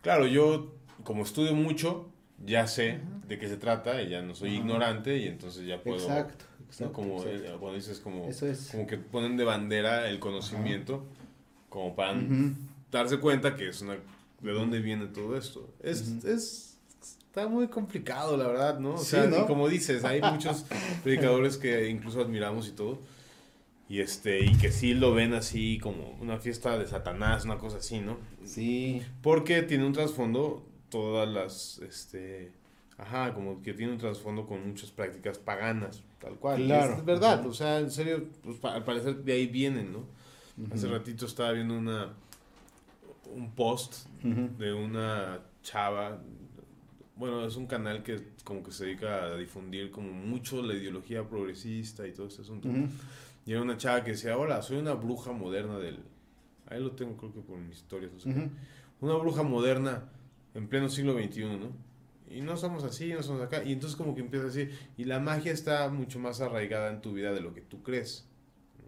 claro, 0.00 0.26
yo 0.26 0.74
como 1.02 1.22
estudio 1.22 1.54
mucho, 1.54 2.10
ya 2.44 2.66
sé 2.66 3.00
de 3.28 3.38
qué 3.38 3.48
se 3.48 3.56
trata 3.56 4.02
y 4.02 4.08
ya 4.08 4.22
no 4.22 4.34
soy 4.34 4.54
ignorante 4.54 5.18
y 5.18 5.26
entonces 5.26 5.66
ya 5.66 5.82
puedo... 5.82 5.98
Exacto, 5.98 6.44
exacto. 6.66 6.92
Como 6.92 7.22
exacto. 7.22 7.48
eh, 7.48 7.56
cuando 7.58 7.74
dices 7.74 8.00
como, 8.00 8.28
Eso 8.28 8.46
es. 8.46 8.68
como 8.70 8.86
que 8.86 8.98
ponen 8.98 9.36
de 9.36 9.44
bandera 9.44 10.08
el 10.08 10.18
conocimiento 10.18 11.04
como 11.68 11.94
para 11.94 12.18
darse 12.90 13.18
cuenta 13.18 13.56
que 13.56 13.68
es 13.68 13.82
una... 13.82 13.96
¿De 14.40 14.52
dónde 14.52 14.80
viene 14.80 15.06
todo 15.06 15.36
esto? 15.38 15.72
Es... 15.82 16.22
Es 16.24 16.73
Está 17.34 17.48
muy 17.48 17.66
complicado, 17.66 18.36
la 18.36 18.46
verdad, 18.46 18.78
¿no? 18.78 18.94
O 18.94 18.98
Sí, 18.98 19.06
sea, 19.06 19.26
¿no? 19.26 19.40
y 19.42 19.46
como 19.46 19.68
dices, 19.68 20.04
hay 20.04 20.22
muchos 20.22 20.66
predicadores 21.02 21.56
que 21.56 21.88
incluso 21.88 22.20
admiramos 22.20 22.68
y 22.68 22.70
todo. 22.70 23.00
Y 23.88 23.98
este, 23.98 24.44
y 24.44 24.54
que 24.56 24.70
sí 24.70 24.94
lo 24.94 25.12
ven 25.14 25.34
así 25.34 25.80
como 25.82 26.16
una 26.20 26.38
fiesta 26.38 26.78
de 26.78 26.86
Satanás, 26.86 27.44
una 27.44 27.58
cosa 27.58 27.78
así, 27.78 27.98
¿no? 27.98 28.18
Sí, 28.44 29.02
Porque 29.20 29.62
tiene 29.62 29.84
un 29.84 29.92
trasfondo 29.92 30.64
todas 30.90 31.28
las, 31.28 31.78
este, 31.80 32.52
ajá, 32.98 33.34
como 33.34 33.60
que 33.62 33.74
tiene 33.74 33.90
un 33.90 33.98
trasfondo 33.98 34.46
con 34.46 34.64
muchas 34.68 34.92
prácticas 34.92 35.36
paganas, 35.38 36.04
tal 36.20 36.36
cual. 36.36 36.62
Claro. 36.64 36.94
Es 36.94 37.04
verdad, 37.04 37.44
o 37.48 37.52
sea, 37.52 37.80
en 37.80 37.90
serio, 37.90 38.28
pues, 38.44 38.64
al 38.64 38.84
parecer 38.84 39.16
de 39.16 39.32
ahí 39.32 39.48
vienen, 39.48 39.92
¿no? 39.92 40.04
Hace 40.72 40.86
ratito 40.86 41.26
estaba 41.26 41.50
viendo 41.50 41.76
una, 41.76 42.10
un 43.34 43.50
post 43.56 44.06
de 44.22 44.72
una 44.72 45.40
chava, 45.64 46.20
bueno, 47.16 47.46
es 47.46 47.56
un 47.56 47.66
canal 47.66 48.02
que 48.02 48.32
como 48.42 48.62
que 48.62 48.72
se 48.72 48.86
dedica 48.86 49.24
a 49.24 49.36
difundir 49.36 49.90
como 49.90 50.12
mucho 50.12 50.62
la 50.62 50.74
ideología 50.74 51.28
progresista 51.28 52.06
y 52.06 52.12
todo 52.12 52.26
este 52.26 52.42
asunto. 52.42 52.68
Ujú. 52.68 52.88
Y 53.46 53.52
era 53.52 53.62
una 53.62 53.76
chava 53.76 54.02
que 54.02 54.12
decía, 54.12 54.36
hola, 54.36 54.62
soy 54.62 54.78
una 54.78 54.94
bruja 54.94 55.32
moderna 55.32 55.78
del... 55.78 55.98
Ahí 56.66 56.80
lo 56.80 56.92
tengo 56.92 57.16
creo 57.16 57.32
que 57.32 57.40
por 57.40 57.58
mis 57.58 57.76
historias, 57.76 58.12
no 58.12 58.18
sé 58.18 58.32
qué. 58.32 58.40
Ujú. 58.40 58.50
Una 59.00 59.14
bruja 59.16 59.42
moderna 59.42 60.08
en 60.54 60.68
pleno 60.68 60.88
siglo 60.88 61.12
XXI, 61.12 61.44
¿no? 61.44 61.72
Y 62.28 62.40
no 62.40 62.56
somos 62.56 62.84
así, 62.84 63.12
no 63.12 63.22
somos 63.22 63.42
acá. 63.42 63.62
Y 63.62 63.72
entonces 63.72 63.96
como 63.96 64.14
que 64.14 64.22
empieza 64.22 64.46
así, 64.46 64.68
y 64.96 65.04
la 65.04 65.20
magia 65.20 65.52
está 65.52 65.88
mucho 65.90 66.18
más 66.18 66.40
arraigada 66.40 66.90
en 66.90 67.00
tu 67.00 67.12
vida 67.12 67.32
de 67.32 67.40
lo 67.40 67.54
que 67.54 67.60
tú 67.60 67.82
crees. 67.82 68.26
¿no? 68.78 68.84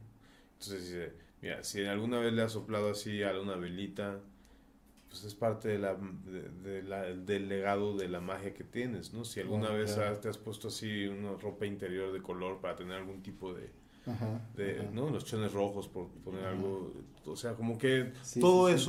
Entonces 0.54 0.84
dice, 0.84 1.12
mira, 1.42 1.62
si 1.62 1.84
alguna 1.84 2.18
vez 2.18 2.32
le 2.32 2.42
has 2.42 2.52
soplado 2.52 2.90
así 2.90 3.22
a 3.22 3.38
una 3.38 3.56
velita, 3.56 4.20
pues 5.16 5.24
es 5.32 5.34
parte 5.34 5.68
de 5.68 5.78
la, 5.78 5.94
de- 5.94 6.50
de 6.70 6.82
la- 6.82 7.04
del 7.04 7.48
legado 7.48 7.96
de 7.96 8.06
la 8.08 8.20
magia 8.20 8.52
que 8.52 8.64
tienes, 8.64 9.14
¿no? 9.14 9.24
Si 9.24 9.40
alguna 9.40 9.70
vez 9.70 9.94
claro. 9.94 10.10
has- 10.12 10.20
te 10.20 10.28
has 10.28 10.36
puesto 10.36 10.68
así 10.68 11.06
una 11.06 11.32
ropa 11.36 11.64
interior 11.64 12.12
de 12.12 12.20
color 12.20 12.60
para 12.60 12.76
tener 12.76 12.96
algún 12.98 13.22
tipo 13.22 13.54
de, 13.54 13.70
Ajá, 14.06 14.40
de, 14.54 14.80
ajá. 14.80 14.90
¿no? 14.92 15.08
Los 15.08 15.24
chones 15.24 15.52
rojos, 15.54 15.88
por 15.88 16.08
poner 16.22 16.42
Ajá. 16.42 16.50
algo, 16.50 16.92
o 17.24 17.34
sea, 17.36 17.54
como 17.54 17.78
que 17.78 18.12
Sí, 18.22 18.40
todo 18.40 18.66
sí, 18.68 18.74
sí. 18.74 18.84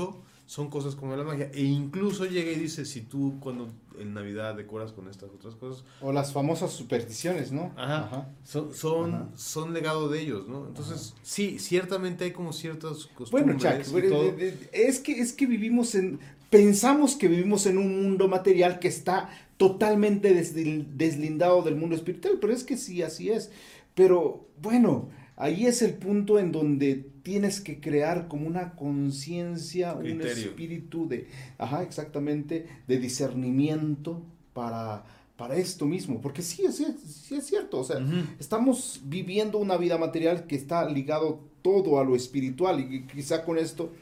Son 0.48 0.70
cosas 0.72 0.96
como 0.96 1.16
la 1.16 1.24
magia. 1.24 1.52
E 1.54 1.62
incluso 1.62 2.26
llega 2.26 2.52
y 2.52 2.56
dice, 2.56 2.86
si 2.86 3.02
tú 3.02 3.36
cuando 3.40 3.68
en 4.00 4.14
Navidad 4.16 4.56
decoras 4.56 4.92
con 4.94 5.08
estas 5.10 5.30
otras 5.30 5.54
cosas, 5.56 5.84
O 6.02 6.12
las 6.12 6.32
famosas 6.34 6.72
supersticiones, 6.72 7.52
¿no? 7.52 7.72
Ajá. 7.78 8.30
son, 8.44 8.74
son, 8.74 9.14
Ajá. 9.14 9.30
son 9.36 9.74
legado 9.74 10.08
de 10.10 10.22
ellos, 10.22 10.48
¿no? 10.48 10.66
Entonces, 10.68 11.14
sí, 11.22 11.60
ciertamente 11.60 12.24
hay 12.24 12.32
como 12.32 12.54
ciertas 12.54 13.08
Bueno, 13.30 13.54
costumbres 13.54 13.86
Chuck, 13.86 13.92
bueno, 13.92 14.24
de- 14.24 14.32
de- 14.52 14.70
es 14.72 15.00
que 15.00 15.20
es 15.20 15.34
que 15.34 15.46
vivimos 15.46 15.94
en 15.96 16.20
pensamos 16.50 17.16
que 17.18 17.28
vivimos 17.28 17.66
en 17.66 17.78
un 17.78 18.04
mundo 18.04 18.28
material 18.30 18.80
que 18.80 18.88
está 18.88 19.30
totalmente 19.58 20.34
desli- 20.34 20.86
deslindado 20.96 21.62
del 21.62 21.76
mundo 21.76 21.94
espiritual, 21.96 22.38
pero 22.40 22.54
es 22.54 22.64
que 22.64 22.78
sí 22.78 23.02
así 23.02 23.30
es. 23.32 23.52
Pero 23.96 24.48
bueno, 24.62 25.10
ahí 25.38 25.66
es 25.66 25.82
el 25.82 25.94
punto 25.94 26.38
en 26.40 26.52
donde 26.52 27.06
tienes 27.24 27.62
que 27.62 27.80
crear 27.80 28.28
como 28.28 28.48
una 28.48 28.74
conciencia, 28.76 29.94
un 29.94 30.22
espíritu 30.50 31.08
de, 31.08 31.28
ajá, 31.58 31.84
exactamente, 31.84 32.66
de 32.88 32.98
discernimiento 33.00 34.22
para 34.54 35.06
para 35.38 35.56
esto 35.56 35.86
mismo, 35.86 36.20
porque 36.20 36.42
sí, 36.42 36.66
es- 36.66 36.78
sí, 36.78 36.86
sí 37.06 37.36
es 37.36 37.46
cierto, 37.46 37.78
o 37.80 37.84
sea. 37.84 38.00
Estamos 38.40 39.02
viviendo 39.06 39.60
una 39.60 39.78
vida 39.78 40.00
material 40.00 40.48
que 40.48 40.56
está 40.56 40.90
ligado 40.90 41.42
todo 41.62 42.00
a 42.00 42.04
lo 42.04 42.16
espiritual 42.16 42.80
y 42.80 43.04
quizá 43.04 43.46
con 43.46 43.60
esto 43.60 43.94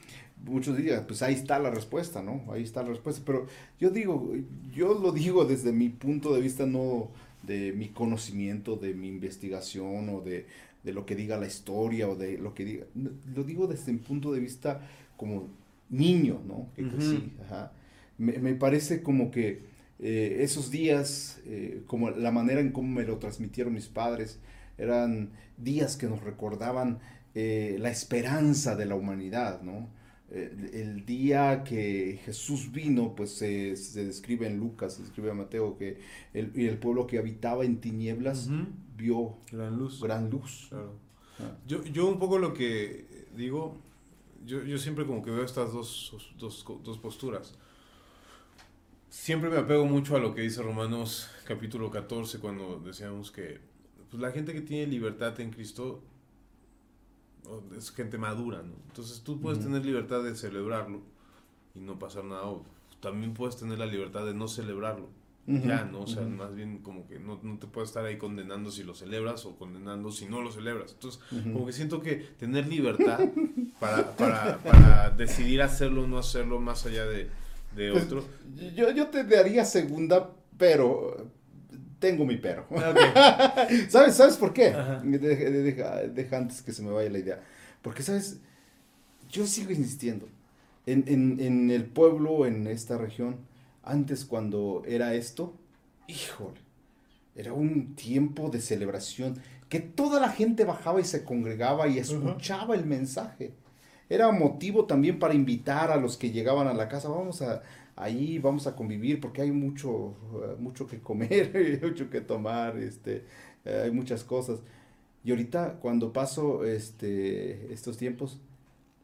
muchos 0.46 0.78
dirían, 0.78 1.04
pues 1.06 1.22
ahí 1.22 1.34
está 1.34 1.60
la 1.60 1.72
respuesta, 1.72 2.22
¿no? 2.24 2.42
Ahí 2.54 2.64
está 2.64 2.84
la 2.84 2.90
respuesta, 2.90 3.22
pero 3.26 3.48
yo 3.82 3.90
digo, 3.90 4.32
yo 4.74 4.94
lo 4.98 5.12
digo 5.12 5.44
desde 5.44 5.74
mi 5.74 5.90
punto 5.90 6.34
de 6.34 6.40
vista, 6.40 6.66
no 6.66 7.10
de 7.44 7.74
mi 7.74 7.90
conocimiento, 7.90 8.78
de 8.78 8.94
mi 8.94 9.10
investigación 9.10 10.08
o 10.10 10.22
de, 10.22 10.46
de 10.86 10.94
lo 10.94 11.06
que 11.06 11.16
diga 11.16 11.38
la 11.38 11.48
historia 11.48 12.08
o 12.08 12.16
de 12.16 12.38
lo 12.38 12.54
que 12.54 12.64
diga, 12.64 12.86
lo 12.94 13.44
digo 13.44 13.68
desde 13.68 13.92
mi 13.92 14.00
punto 14.00 14.32
de 14.32 14.40
vista 14.40 14.82
como 15.18 15.50
niño, 15.90 16.42
¿no? 16.48 16.70
Que 16.76 16.86
ajá. 17.44 17.72
Me, 18.18 18.38
me 18.38 18.54
parece 18.54 19.02
como 19.04 19.32
que 19.32 19.76
eh, 20.00 20.38
esos 20.42 20.72
días, 20.72 21.42
eh, 21.46 21.84
como 21.88 22.10
la 22.12 22.32
manera 22.32 22.60
en 22.60 22.72
cómo 22.72 22.90
me 22.90 23.04
lo 23.04 23.18
transmitieron 23.18 23.74
mis 23.74 23.88
padres, 23.88 24.40
eran 24.78 25.30
días 25.58 25.96
que 25.96 26.08
nos 26.08 26.22
recordaban 26.22 27.00
eh, 27.34 27.78
la 27.80 27.90
esperanza 27.90 28.76
de 28.76 28.86
la 28.86 28.96
humanidad, 28.96 29.62
¿no? 29.62 29.90
Eh, 30.32 30.72
el 30.74 31.06
día 31.06 31.64
que 31.64 32.20
Jesús 32.26 32.72
vino, 32.72 33.16
pues 33.16 33.32
se, 33.32 33.76
se 33.76 34.06
describe 34.06 34.48
en 34.48 34.58
Lucas, 34.58 34.96
se 34.96 35.04
describe 35.04 35.30
en 35.30 35.38
Mateo, 35.38 35.78
que 35.78 36.00
el, 36.34 36.52
y 36.56 36.66
el 36.66 36.78
pueblo 36.80 37.06
que 37.06 37.20
habitaba 37.20 37.64
en 37.64 37.80
tinieblas 37.80 38.48
Ujú. 38.48 38.66
vio 38.98 39.38
Gran 39.52 39.78
luz. 39.78 40.02
gran 40.02 40.30
luz. 40.30 40.68
Claro. 40.70 40.94
Ah. 41.40 41.56
Yo, 41.68 41.84
yo 41.84 42.08
un 42.08 42.18
poco 42.18 42.40
lo 42.40 42.54
que 42.54 43.28
digo, 43.36 43.78
yo, 44.46 44.64
yo 44.64 44.78
siempre 44.80 45.06
como 45.06 45.22
que 45.24 45.32
veo 45.32 45.44
estas 45.44 45.72
dos, 45.74 46.34
dos, 46.40 46.66
dos 46.84 46.98
posturas. 46.98 47.54
Siempre 49.10 49.50
me 49.50 49.58
apego 49.58 49.86
mucho 49.86 50.16
a 50.16 50.20
lo 50.20 50.34
que 50.36 50.42
dice 50.42 50.62
Romanos 50.62 51.30
capítulo 51.46 51.90
14 51.90 52.40
cuando 52.40 52.80
decíamos 52.80 53.32
que 53.32 53.60
pues, 54.10 54.22
la 54.22 54.32
gente 54.32 54.54
que 54.54 54.62
tiene 54.62 54.88
libertad 54.88 55.40
en 55.40 55.52
Cristo 55.52 56.04
es 57.78 57.92
gente 57.92 58.18
madura, 58.18 58.62
¿no? 58.64 58.74
Entonces 58.88 59.22
tú 59.22 59.40
puedes 59.40 59.60
tener 59.60 59.86
libertad 59.86 60.24
de 60.24 60.36
celebrarlo 60.36 61.02
y 61.74 61.80
no 61.80 62.00
pasar 62.00 62.24
nada. 62.24 62.44
O 62.44 62.64
también 63.02 63.34
puedes 63.34 63.58
tener 63.58 63.78
la 63.80 63.86
libertad 63.86 64.26
de 64.26 64.34
no 64.34 64.48
celebrarlo. 64.48 65.10
Ya, 65.48 65.86
¿no? 65.86 66.02
O 66.02 66.08
sea, 66.08 66.24
más 66.24 66.56
bien 66.56 66.80
como 66.80 67.08
que 67.08 67.20
no, 67.20 67.40
no 67.44 67.60
te 67.60 67.68
puedes 67.68 67.90
estar 67.90 68.04
ahí 68.04 68.18
condenando 68.18 68.72
si 68.72 68.84
lo 68.84 68.96
celebras 68.96 69.46
o 69.46 69.56
condenando 69.56 70.12
si 70.12 70.26
no 70.26 70.42
lo 70.42 70.52
celebras. 70.52 70.94
Entonces, 70.94 71.22
como 71.30 71.68
que 71.68 71.72
siento 71.74 72.02
que 72.02 72.16
tener 72.16 72.68
libertad 72.68 73.20
para, 73.80 74.16
para, 74.16 74.58
para 74.58 75.12
decidir 75.12 75.62
hacerlo 75.62 76.06
o 76.06 76.08
no 76.08 76.18
hacerlo 76.18 76.60
más 76.60 76.88
allá 76.88 77.06
de, 77.06 77.30
de 77.76 77.92
Pues, 77.92 78.06
otro. 78.06 78.26
Yo, 78.76 78.90
yo 78.90 79.08
te 79.10 79.24
daría 79.24 79.66
segunda, 79.66 80.32
pero 80.58 81.16
tengo 82.00 82.26
mi 82.26 82.38
pero. 82.38 82.66
Ok. 82.70 82.80
¿Sabes, 83.90 84.16
¿Sabes 84.16 84.38
por 84.38 84.54
qué? 84.54 84.68
Ajá. 84.68 85.02
Deja, 85.04 85.50
deja- 85.50 85.96
deja 86.08 86.38
antes 86.38 86.62
que 86.62 86.72
se 86.74 86.82
me 86.84 86.92
vaya 86.92 87.10
la 87.10 87.20
idea. 87.20 87.44
Porque, 87.82 88.04
¿sabes? 88.04 88.40
Yo 89.30 89.46
sigo 89.48 89.72
insistiendo. 89.72 90.28
En, 90.86 91.04
en, 91.08 91.40
en 91.40 91.72
el 91.72 91.86
pueblo, 91.86 92.46
en 92.46 92.68
esta 92.68 92.98
región, 92.98 93.38
antes 93.84 94.26
cuando 94.26 94.84
era 94.88 95.14
esto, 95.16 95.54
híjole, 96.08 96.60
era 97.36 97.54
un 97.54 97.96
tiempo 97.96 98.50
de 98.50 98.62
celebración, 98.62 99.40
que 99.70 99.80
toda 99.80 100.20
la 100.20 100.30
gente 100.30 100.64
bajaba 100.64 101.02
y 101.02 101.06
se 101.06 101.24
congregaba 101.24 101.88
y 101.88 101.98
escuchaba 101.98 102.76
el 102.76 102.86
mensaje. 102.86 103.54
Era 104.10 104.32
motivo 104.32 104.86
también 104.86 105.18
para 105.18 105.34
invitar 105.34 105.92
a 105.92 105.98
los 105.98 106.18
que 106.18 106.32
llegaban 106.32 106.68
a 106.68 106.74
la 106.76 106.88
casa, 106.88 107.10
vamos 107.10 107.42
a 107.42 107.64
ahí, 107.96 108.40
vamos 108.40 108.68
a 108.68 108.76
convivir, 108.76 109.20
porque 109.20 109.42
hay 109.42 109.52
mucho, 109.52 110.16
eh, 110.44 110.56
mucho 110.60 110.88
que 110.88 111.00
comer, 111.00 111.80
mucho 111.84 112.10
que 112.10 112.22
tomar, 112.22 112.78
este, 112.78 113.26
eh, 113.64 113.82
hay 113.86 113.92
muchas 113.92 114.24
cosas. 114.24 114.60
Y 115.24 115.32
ahorita 115.32 115.80
cuando 115.80 116.14
paso 116.14 116.66
este, 116.66 117.74
estos 117.74 117.98
tiempos, 117.98 118.40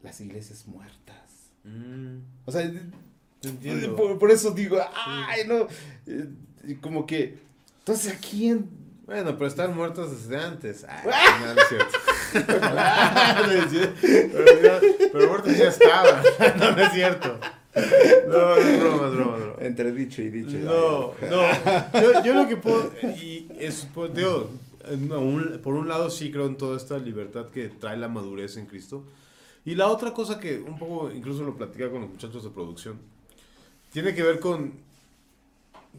las 0.02 0.20
iglesias 0.20 0.66
muertas. 0.66 1.50
Mm, 1.64 2.18
O 2.44 2.52
sea, 2.52 2.70
por, 3.96 4.18
por 4.18 4.30
eso 4.30 4.50
digo, 4.52 4.78
ay, 4.94 5.42
no, 5.46 5.66
eh, 6.06 6.28
como 6.80 7.06
que, 7.06 7.38
entonces, 7.78 8.14
¿a 8.14 8.18
quién? 8.18 8.68
Bueno, 9.04 9.34
pero 9.36 9.46
están 9.48 9.74
muertos 9.74 10.12
desde 10.12 10.36
antes. 10.42 10.86
Ay, 10.88 11.04
no, 11.44 11.54
no 11.54 13.52
es 13.52 13.70
cierto. 13.70 13.94
pero, 14.00 14.80
pero 15.12 15.28
muertos 15.28 15.58
ya 15.58 15.68
estaban. 15.68 16.22
No, 16.58 16.70
no 16.76 16.82
es 16.82 16.92
cierto. 16.92 17.38
No, 17.74 18.56
es 18.56 18.80
broma, 18.80 19.06
es 19.08 19.14
broma, 19.14 19.36
broma. 19.36 19.54
Entre 19.60 19.92
dicho 19.92 20.20
y 20.22 20.28
dicho. 20.30 20.58
No, 20.58 21.12
no. 21.30 22.00
Yo, 22.02 22.24
yo 22.24 22.34
lo 22.34 22.48
que 22.48 22.56
puedo. 22.56 22.92
Y 23.16 23.48
es, 23.58 23.88
pues, 23.94 24.14
digo, 24.14 24.50
no, 24.98 25.20
un- 25.20 25.58
por 25.62 25.74
un 25.74 25.88
lado 25.88 26.10
sí 26.10 26.30
creo 26.30 26.46
en 26.46 26.56
toda 26.56 26.76
esta 26.76 26.98
libertad 26.98 27.46
que 27.48 27.68
trae 27.68 27.96
la 27.96 28.08
madurez 28.08 28.56
en 28.56 28.66
Cristo. 28.66 29.04
Y 29.64 29.74
la 29.76 29.88
otra 29.88 30.12
cosa 30.12 30.38
que 30.40 30.58
un 30.58 30.78
poco, 30.78 31.10
incluso 31.12 31.44
lo 31.44 31.56
platicaba 31.56 31.92
con 31.92 32.00
los 32.02 32.10
muchachos 32.10 32.42
de 32.44 32.50
producción, 32.50 32.98
tiene 33.92 34.14
que 34.14 34.22
ver 34.22 34.40
con, 34.40 34.72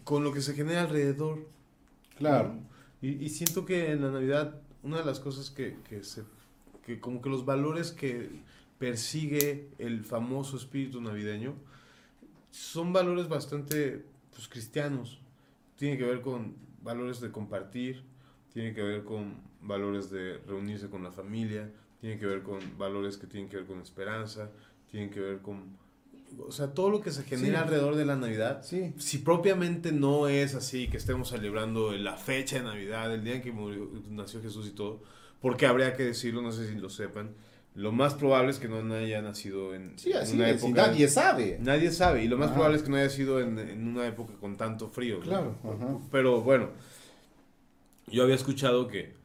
con 0.04 0.24
lo 0.24 0.34
que 0.34 0.42
se 0.42 0.54
genera 0.54 0.82
alrededor. 0.82 1.40
Claro. 2.18 2.56
Y, 3.02 3.24
y 3.26 3.30
siento 3.30 3.66
que 3.66 3.92
en 3.92 4.02
la 4.02 4.12
Navidad 4.12 4.56
una 4.84 4.98
de 5.00 5.06
las 5.06 5.20
cosas 5.20 5.50
que, 5.50 5.78
que, 5.90 6.04
se, 6.04 6.24
que 6.86 7.00
como 7.00 7.22
que 7.22 7.30
los 7.30 7.46
valores 7.46 7.92
que 7.92 8.30
persigue 8.84 9.70
el 9.78 10.04
famoso 10.04 10.58
espíritu 10.58 11.00
navideño 11.00 11.56
son 12.52 12.92
valores 12.92 13.30
bastante 13.30 14.04
pues, 14.32 14.50
cristianos. 14.50 15.22
Tiene 15.78 15.98
que 15.98 16.04
ver 16.04 16.20
con 16.20 16.58
valores 16.82 17.22
de 17.22 17.32
compartir, 17.32 18.04
tiene 18.52 18.74
que 18.74 18.84
ver 18.84 19.06
con 19.06 19.36
valores 19.62 20.10
de 20.10 20.38
reunirse 20.40 20.90
con 20.90 21.02
la 21.02 21.14
familia, 21.14 21.72
tiene 22.02 22.20
que 22.20 22.26
ver 22.26 22.44
con 22.44 22.60
valores 22.78 23.16
que 23.16 23.26
tienen 23.26 23.50
que 23.50 23.56
ver 23.56 23.66
con 23.66 23.80
esperanza, 23.80 24.52
tienen 24.92 25.10
que 25.10 25.22
ver 25.22 25.42
con... 25.42 25.78
O 26.46 26.52
sea, 26.52 26.74
todo 26.74 26.90
lo 26.90 27.00
que 27.00 27.12
se 27.12 27.24
genera 27.24 27.62
alrededor 27.62 27.96
de 27.96 28.04
la 28.04 28.18
Navidad, 28.18 28.64
sí. 28.64 28.94
si 28.98 29.20
propiamente 29.20 29.94
no 29.94 30.28
es 30.28 30.56
así, 30.56 30.90
que 30.90 30.98
estemos 30.98 31.30
celebrando 31.30 31.94
la 31.94 32.18
fecha 32.18 32.58
de 32.58 32.64
Navidad, 32.64 33.14
el 33.14 33.24
día 33.24 33.36
en 33.36 33.42
que 33.44 33.54
murió, 33.54 33.90
nació 34.10 34.42
Jesús 34.42 34.68
y 34.68 34.72
todo, 34.72 35.02
porque 35.40 35.68
habría 35.68 35.96
que 35.96 36.04
decirlo, 36.04 36.42
no 36.42 36.52
sé 36.52 36.68
si 36.68 36.76
lo 36.76 36.90
sepan, 36.90 37.34
lo 37.76 37.92
más 37.92 38.14
probable 38.14 38.52
es 38.52 38.60
que 38.60 38.68
no 38.68 38.94
haya 38.94 39.22
nacido 39.22 39.74
en, 39.74 39.98
sí, 39.98 40.14
así 40.14 40.36
una 40.36 40.50
época. 40.50 40.88
nadie 40.88 41.08
sabe. 41.08 41.58
Nadie 41.60 41.92
sabe. 41.92 42.24
Y 42.24 42.28
lo 42.28 42.38
más 42.38 42.52
probable 42.52 42.78
es 42.78 42.84
que 42.84 42.90
no 42.90 42.98
haya 42.98 43.10
sido 43.10 43.40
en, 43.40 43.58
en 43.58 43.88
una 43.88 44.06
época 44.08 44.34
con 44.40 44.58
tanto 44.58 44.90
frío. 44.90 45.20
Claro. 45.22 45.56
Pero 46.12 46.42
bueno, 46.42 46.70
yo 48.08 48.24
había 48.24 48.36
escuchado 48.36 48.88
que 48.88 49.16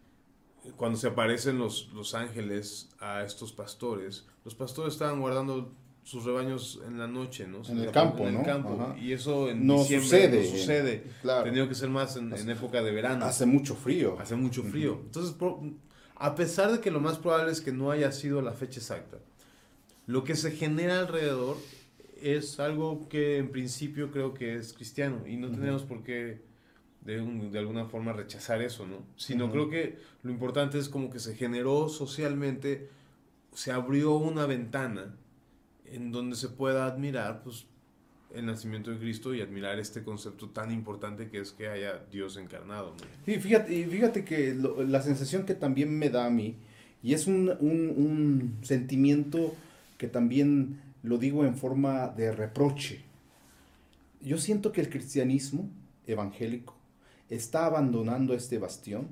cuando 0.76 0.99
se 0.99 1.09
aparecen 1.09 1.59
los, 1.59 1.90
los 1.93 2.14
ángeles 2.14 2.88
a 3.00 3.23
estos 3.23 3.52
pastores, 3.52 4.26
los 4.45 4.55
pastores 4.55 4.95
estaban 4.95 5.21
guardando 5.21 5.75
sus 6.02 6.25
rebaños 6.25 6.81
en 6.87 6.99
la 6.99 7.07
noche, 7.07 7.47
¿no? 7.47 7.61
En, 7.69 7.81
el 7.81 7.90
campo, 7.90 8.26
en 8.26 8.38
el 8.38 8.45
campo. 8.45 8.95
Y 8.99 9.12
eso 9.12 9.50
en 9.50 9.67
no 9.67 9.81
diciembre 9.81 10.09
sucede, 10.09 10.43
no 10.43 10.59
sucede. 10.59 11.05
Claro. 11.21 11.45
Tenía 11.45 11.69
que 11.69 11.75
ser 11.75 11.90
más 11.90 12.17
en, 12.17 12.33
en, 12.33 12.49
época 12.49 12.83
de 12.83 12.93
verano. 12.93 13.26
Hace 13.26 13.45
mucho 13.45 13.75
frío. 13.75 14.17
Hace 14.19 14.35
mucho 14.35 14.62
frío. 14.62 15.02
Entonces, 15.05 15.37
a 16.18 16.34
pesar 16.34 16.72
de 16.72 16.80
que 16.80 16.90
lo 16.90 17.00
más 17.00 17.18
probable 17.18 17.52
es 17.52 17.60
que 17.60 17.72
no 17.72 17.90
haya 17.90 18.12
sido 18.12 18.42
la 18.42 18.52
fecha 18.52 18.80
exacta, 18.80 19.18
lo 20.06 20.25
que 20.25 20.37
se 20.37 20.50
genera 20.50 21.00
alrededor 21.00 21.56
es 22.22 22.58
algo 22.58 23.08
que 23.08 23.38
en 23.38 23.50
principio 23.50 24.10
creo 24.10 24.34
que 24.34 24.56
es 24.56 24.72
cristiano 24.72 25.26
y 25.26 25.37
no 25.37 25.50
tenemos 25.50 25.82
por 25.82 26.02
qué 26.02 26.40
de, 27.02 27.20
de, 27.20 27.58
alguna 27.58 27.84
forma 27.84 28.12
rechazar 28.12 28.60
eso, 28.60 28.87
¿no? 28.87 29.02
Sino 29.16 29.50
creo 29.50 29.70
que 29.70 29.98
lo 30.22 30.30
importante 30.30 30.78
es 30.78 30.88
como 30.88 31.10
que 31.10 31.20
se 31.20 31.37
generó 31.37 31.88
socialmente, 31.88 32.88
se 33.54 33.70
abrió 33.70 34.14
una 34.14 34.46
ventana 34.46 35.14
en 35.84 36.10
donde 36.10 36.37
se 36.37 36.48
pueda 36.48 36.87
admirar, 36.87 37.42
pues, 37.42 37.66
el 38.35 38.47
nacimiento 38.47 38.90
de 38.90 38.99
Cristo 38.99 39.35
y 39.35 39.40
admirar 39.40 39.78
este 39.78 40.02
concepto 40.02 40.50
tan 40.50 40.70
importante 40.70 41.28
que 41.28 41.40
es 41.40 41.52
que 41.52 41.68
haya 41.68 42.04
Dios 42.11 42.37
encarnado. 42.37 42.94
¿no? 42.97 43.32
Y 43.32 43.38
fíjate, 43.38 43.87
fíjate 43.87 44.25
que 44.25 44.54
la 44.54 45.02
sensación 45.02 45.47
que 45.47 45.54
también 45.54 45.97
me 45.99 46.11
da 46.11 46.26
a 46.26 46.30
mí, 46.30 46.56
y 47.02 47.14
es 47.14 47.26
un, 47.26 47.50
un, 47.61 47.88
un, 47.97 48.58
sentimiento 48.62 49.54
que 49.97 50.08
también 50.08 50.80
lo 51.02 51.16
digo 51.18 51.44
en 51.44 51.56
forma 51.56 52.08
de 52.08 52.32
reproche, 52.32 53.02
yo 54.20 54.37
siento 54.37 54.73
que 54.73 54.80
el 54.80 54.90
cristianismo 54.90 55.70
evangélico 56.06 56.75
está 57.30 57.66
abandonando 57.66 58.35
este 58.35 58.58
bastión, 58.58 59.08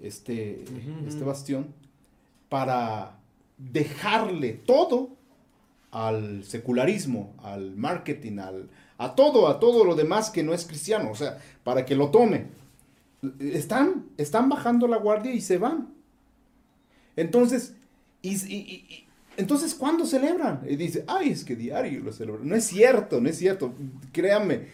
este, 0.00 0.64
este 1.06 1.24
bastión, 1.24 1.68
para 2.48 3.18
dejarle 3.56 4.52
todo 4.52 5.16
al 5.90 6.44
secularismo, 6.44 7.34
al 7.42 7.76
marketing, 7.76 8.38
al, 8.38 8.68
a 8.98 9.14
todo, 9.14 9.48
a 9.48 9.60
todo 9.60 9.84
lo 9.84 9.94
demás 9.94 10.30
que 10.30 10.42
no 10.42 10.52
es 10.52 10.64
cristiano, 10.66 11.10
o 11.10 11.14
sea, 11.14 11.38
para 11.64 11.84
que 11.84 11.94
lo 11.94 12.10
tome. 12.10 12.46
Están, 13.40 14.06
están 14.16 14.48
bajando 14.48 14.86
la 14.86 14.98
guardia 14.98 15.32
y 15.32 15.40
se 15.40 15.58
van. 15.58 15.88
Entonces, 17.16 17.74
y, 18.22 19.06
entonces, 19.36 19.74
¿cuándo 19.74 20.06
celebran? 20.06 20.62
Y 20.68 20.76
dice, 20.76 21.04
ay, 21.06 21.30
es 21.30 21.44
que 21.44 21.56
diario 21.56 22.00
lo 22.00 22.12
celebran. 22.12 22.48
No 22.48 22.56
es 22.56 22.64
cierto, 22.64 23.20
no 23.20 23.28
es 23.28 23.38
cierto. 23.38 23.74
Créanme, 24.12 24.68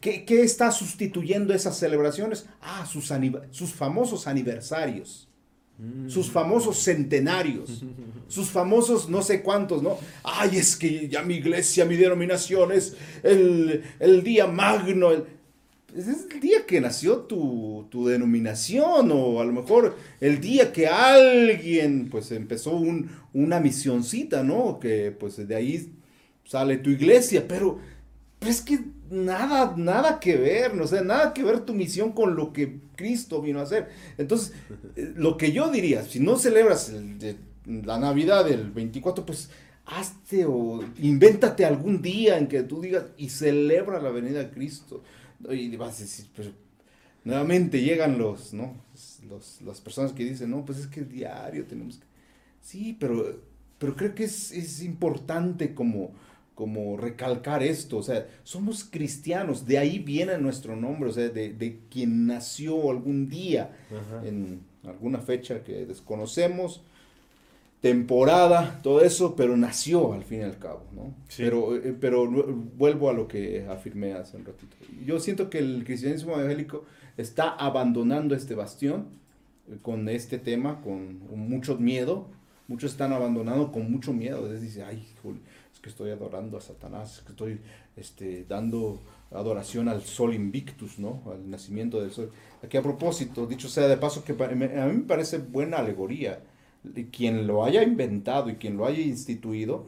¿qué, 0.00 0.24
está 0.42 0.70
sustituyendo 0.70 1.52
esas 1.54 1.76
celebraciones? 1.76 2.46
Ah, 2.60 2.86
sus, 2.86 3.12
sus 3.50 3.72
famosos 3.72 4.26
aniversarios 4.26 5.25
sus 6.08 6.30
famosos 6.30 6.82
centenarios, 6.82 7.84
sus 8.28 8.50
famosos 8.50 9.08
no 9.08 9.22
sé 9.22 9.42
cuántos, 9.42 9.82
¿no? 9.82 9.98
Ay, 10.24 10.56
es 10.56 10.76
que 10.76 11.08
ya 11.08 11.22
mi 11.22 11.34
iglesia, 11.34 11.84
mi 11.84 11.96
denominación 11.96 12.72
es 12.72 12.96
el, 13.22 13.82
día 14.24 14.46
magno, 14.46 15.12
es 15.12 16.08
el 16.08 16.40
día 16.40 16.64
que 16.66 16.80
nació 16.80 17.18
tu, 17.20 17.88
denominación 18.06 19.10
o 19.12 19.40
a 19.40 19.44
lo 19.44 19.52
mejor 19.52 19.96
el 20.20 20.40
día 20.40 20.72
que 20.72 20.86
alguien 20.86 22.08
pues 22.10 22.30
empezó 22.32 22.76
un, 22.76 23.10
una 23.32 23.60
misioncita, 23.60 24.42
¿no? 24.42 24.78
Que 24.80 25.10
pues 25.12 25.46
de 25.46 25.54
ahí 25.54 25.92
sale 26.44 26.78
tu 26.78 26.90
iglesia, 26.90 27.46
pero, 27.46 27.78
pero 28.38 28.50
es 28.50 28.60
que 28.60 28.80
nada, 29.10 29.74
nada 29.76 30.20
que 30.20 30.36
ver, 30.36 30.74
no 30.74 30.86
sé, 30.86 31.02
nada 31.02 31.32
que 31.32 31.42
ver 31.42 31.60
tu 31.60 31.72
misión 31.72 32.12
con 32.12 32.36
lo 32.36 32.52
que 32.52 32.80
Cristo 32.94 33.40
vino 33.40 33.60
a 33.60 33.62
hacer. 33.62 33.88
Entonces, 34.18 34.52
eh, 34.96 35.12
lo 35.16 35.36
que 35.36 35.52
yo 35.52 35.70
diría, 35.70 36.02
si 36.02 36.20
no 36.20 36.36
celebras 36.36 36.92
la 37.64 37.98
Navidad 37.98 38.44
del 38.44 38.70
24, 38.70 39.24
pues 39.24 39.50
hazte 39.86 40.44
o 40.46 40.84
invéntate 40.98 41.64
algún 41.64 42.02
día 42.02 42.38
en 42.38 42.48
que 42.48 42.62
tú 42.62 42.80
digas 42.80 43.06
y 43.16 43.30
celebra 43.30 44.00
la 44.00 44.10
venida 44.10 44.40
de 44.40 44.50
Cristo. 44.50 45.02
Y 45.48 45.74
vas 45.76 45.96
a 45.98 46.02
decir, 46.02 46.26
pero 46.34 46.50
nuevamente 47.24 47.80
llegan 47.82 48.18
los, 48.18 48.52
¿no? 48.52 48.74
Los, 49.28 49.62
las 49.62 49.80
personas 49.80 50.12
que 50.12 50.24
dicen, 50.24 50.50
no, 50.50 50.64
pues 50.64 50.78
es 50.78 50.86
que 50.86 51.02
diario 51.02 51.64
tenemos 51.64 51.98
que... 51.98 52.06
Sí, 52.60 52.96
pero, 52.98 53.40
pero 53.78 53.94
creo 53.96 54.14
que 54.14 54.24
es, 54.24 54.50
es 54.52 54.82
importante 54.82 55.74
como 55.74 56.12
como 56.56 56.96
recalcar 56.96 57.62
esto, 57.62 57.98
o 57.98 58.02
sea, 58.02 58.26
somos 58.42 58.82
cristianos, 58.82 59.66
de 59.66 59.78
ahí 59.78 60.00
viene 60.00 60.36
nuestro 60.38 60.74
nombre, 60.74 61.10
o 61.10 61.12
sea, 61.12 61.28
de, 61.28 61.78
quien 61.90 62.26
nació 62.26 62.90
algún 62.90 63.28
día 63.28 63.76
en 64.24 64.62
alguna 64.84 65.18
fecha 65.18 65.62
que 65.62 65.86
desconocemos, 65.86 66.82
temporada, 67.80 68.80
todo 68.82 69.02
eso, 69.02 69.36
pero 69.36 69.56
nació 69.56 70.12
al 70.12 70.24
fin 70.24 70.40
y 70.40 70.44
al 70.44 70.58
cabo, 70.58 70.82
¿no? 70.92 71.14
Pero, 71.36 71.76
eh, 71.76 71.94
pero 72.00 72.26
vuelvo 72.26 73.10
a 73.10 73.12
lo 73.12 73.28
que 73.28 73.66
afirmé 73.68 74.14
hace 74.14 74.36
un 74.36 74.44
ratito. 74.44 74.76
Yo 75.04 75.20
siento 75.20 75.50
que 75.50 75.58
el 75.58 75.84
cristianismo 75.84 76.32
evangélico 76.32 76.84
está 77.16 77.50
abandonando 77.50 78.34
este 78.34 78.54
bastión 78.54 79.06
eh, 79.68 79.76
con 79.82 80.08
este 80.08 80.38
tema, 80.38 80.80
con, 80.80 81.20
mucho 81.48 81.76
miedo, 81.76 82.26
muchos 82.66 82.92
están 82.92 83.12
abandonando 83.12 83.70
con 83.70 83.90
mucho 83.90 84.12
miedo, 84.12 84.52
es 84.52 84.62
dice, 84.62 84.82
ay, 84.82 85.06
Julio, 85.22 85.40
que 85.86 85.90
estoy 85.90 86.10
adorando 86.10 86.58
a 86.58 86.60
Satanás, 86.60 87.22
que 87.24 87.30
estoy 87.30 87.60
este, 87.96 88.44
dando 88.48 89.00
adoración 89.30 89.88
al 89.88 90.02
sol 90.02 90.34
invictus, 90.34 90.98
¿no? 90.98 91.22
Al 91.30 91.48
nacimiento 91.48 92.00
del 92.00 92.10
sol. 92.10 92.32
Aquí 92.60 92.76
a 92.76 92.82
propósito, 92.82 93.46
dicho 93.46 93.68
sea 93.68 93.86
de 93.86 93.96
paso, 93.96 94.24
que 94.24 94.32
a 94.32 94.48
mí 94.48 94.66
me 94.66 95.04
parece 95.06 95.38
buena 95.38 95.76
alegoría. 95.76 96.40
Quien 97.12 97.46
lo 97.46 97.64
haya 97.64 97.84
inventado 97.84 98.50
y 98.50 98.56
quien 98.56 98.76
lo 98.76 98.84
haya 98.84 99.00
instituido, 99.00 99.86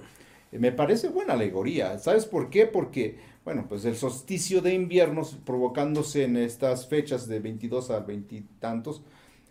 eh, 0.52 0.61
me 0.61 0.70
parece 0.70 1.08
buena 1.08 1.32
alegoría. 1.32 1.98
¿Sabes 1.98 2.26
por 2.26 2.48
qué? 2.48 2.66
Porque, 2.66 3.18
bueno, 3.44 3.66
pues 3.68 3.84
el 3.84 3.96
solsticio 3.96 4.62
de 4.62 4.74
invierno 4.74 5.22
provocándose 5.44 6.22
en 6.22 6.37
estas 6.37 6.87
fechas 6.87 7.26
de 7.26 7.40
22 7.40 7.90
a 7.90 7.98
20 7.98 8.37
y 8.37 8.40
tantos, 8.61 9.02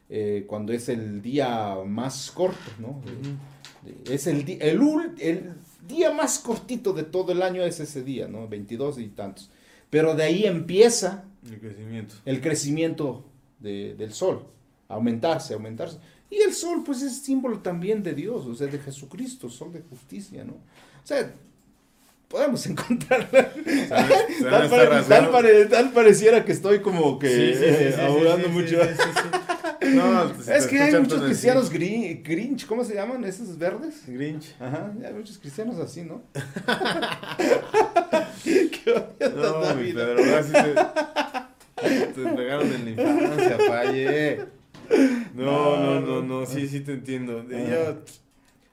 eh, 0.10 0.45
cuando 0.47 0.71
es 0.71 0.88
el 0.88 1.21
día 1.21 1.75
más 1.86 2.31
corto, 2.31 2.71
¿no? 2.79 3.01
Es 4.10 4.27
el, 4.27 4.49
el, 4.62 4.81
el, 5.19 5.53
día 5.88 6.12
más 6.12 6.39
cortito 6.39 6.93
de 6.93 7.04
todo 7.04 7.32
el 7.32 7.41
año 7.41 7.63
es 7.63 7.80
ese 7.80 8.04
día, 8.04 8.28
¿no? 8.28 8.47
22 8.47 9.00
y 9.00 9.08
tantos. 9.08 9.50
Pero 9.89 10.15
de 10.15 10.23
ahí 10.23 10.43
empieza 10.45 11.23
el 11.50 11.60
crecimiento, 11.60 12.15
el 12.26 12.41
crecimiento 12.41 13.26
del 13.60 14.13
sol, 14.13 14.45
aumentarse, 14.89 15.54
aumentarse. 15.54 15.97
Y 16.30 16.41
el 16.41 16.54
sol, 16.54 16.84
pues, 16.86 17.02
es 17.02 17.21
símbolo 17.21 17.60
también 17.60 18.04
de 18.04 18.13
Dios, 18.13 18.45
o 18.45 18.54
sea, 18.54 18.67
de 18.67 18.80
Jesucristo, 18.80 19.50
sol 19.50 19.71
de 19.71 19.82
justicia, 19.82 20.43
¿no? 20.43 20.54
O 20.54 21.08
sea, 21.08 21.34
podemos 22.28 22.65
encontrar. 22.67 23.30
Tal, 25.69 25.91
pareciera 25.91 26.43
que 26.43 26.52
estoy 26.52 26.82
como 26.82 27.17
que 27.17 27.30
sí, 27.30 28.50
mucho. 28.50 28.78
No, 29.93 30.32
pues, 30.34 30.47
es 30.47 30.67
que 30.67 30.82
hay 30.82 31.00
muchos 31.00 31.21
cristianos 31.21 31.69
grinch, 31.69 32.65
¿cómo 32.65 32.84
se 32.84 32.95
llaman 32.95 33.23
esos 33.23 33.58
verdes? 33.58 34.04
Grinch. 34.08 34.56
Ajá, 34.60 34.93
hay 35.06 35.13
muchos 35.13 35.38
cristianos 35.38 35.78
así, 35.80 36.04
¿no? 36.04 36.23
Qué 38.43 38.71
no, 39.36 39.76
mi 39.76 39.93
Pedro, 39.93 40.17
te, 41.76 42.08
te 42.08 42.26
pegaron 42.36 42.71
en 42.71 42.86
la 42.86 42.91
infancia, 42.91 43.58
falle. 43.67 44.45
No, 45.34 45.78
no, 45.78 46.02
no, 46.02 46.21
no, 46.21 46.45
sí, 46.45 46.67
sí 46.67 46.82
te 46.82 46.93
entiendo. 46.93 47.45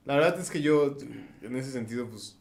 la 0.05 0.16
verdad 0.16 0.38
es 0.38 0.50
que 0.50 0.62
yo, 0.62 0.96
en 1.42 1.57
ese 1.57 1.72
sentido, 1.72 2.09
pues, 2.09 2.38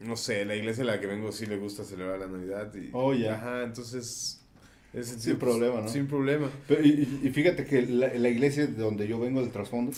no 0.00 0.16
sé, 0.16 0.44
la 0.44 0.56
iglesia 0.56 0.82
a 0.82 0.86
la 0.86 1.00
que 1.00 1.06
vengo 1.06 1.30
sí 1.30 1.46
le 1.46 1.58
gusta 1.58 1.84
celebrar 1.84 2.18
la 2.18 2.26
Navidad. 2.26 2.74
Y, 2.74 2.90
oh, 2.92 3.14
ya. 3.14 3.34
Ajá, 3.34 3.62
entonces 3.62 4.41
sin 5.00 5.36
problema, 5.36 5.80
¿no? 5.80 5.88
Sin 5.88 6.06
problema. 6.06 6.50
y, 6.82 7.28
fíjate 7.30 7.64
que 7.64 7.82
la, 7.82 8.12
la 8.14 8.28
iglesia 8.28 8.66
de 8.66 8.82
donde 8.82 9.08
yo 9.08 9.18
vengo 9.18 9.40
del 9.40 9.50
trasfondo, 9.50 9.92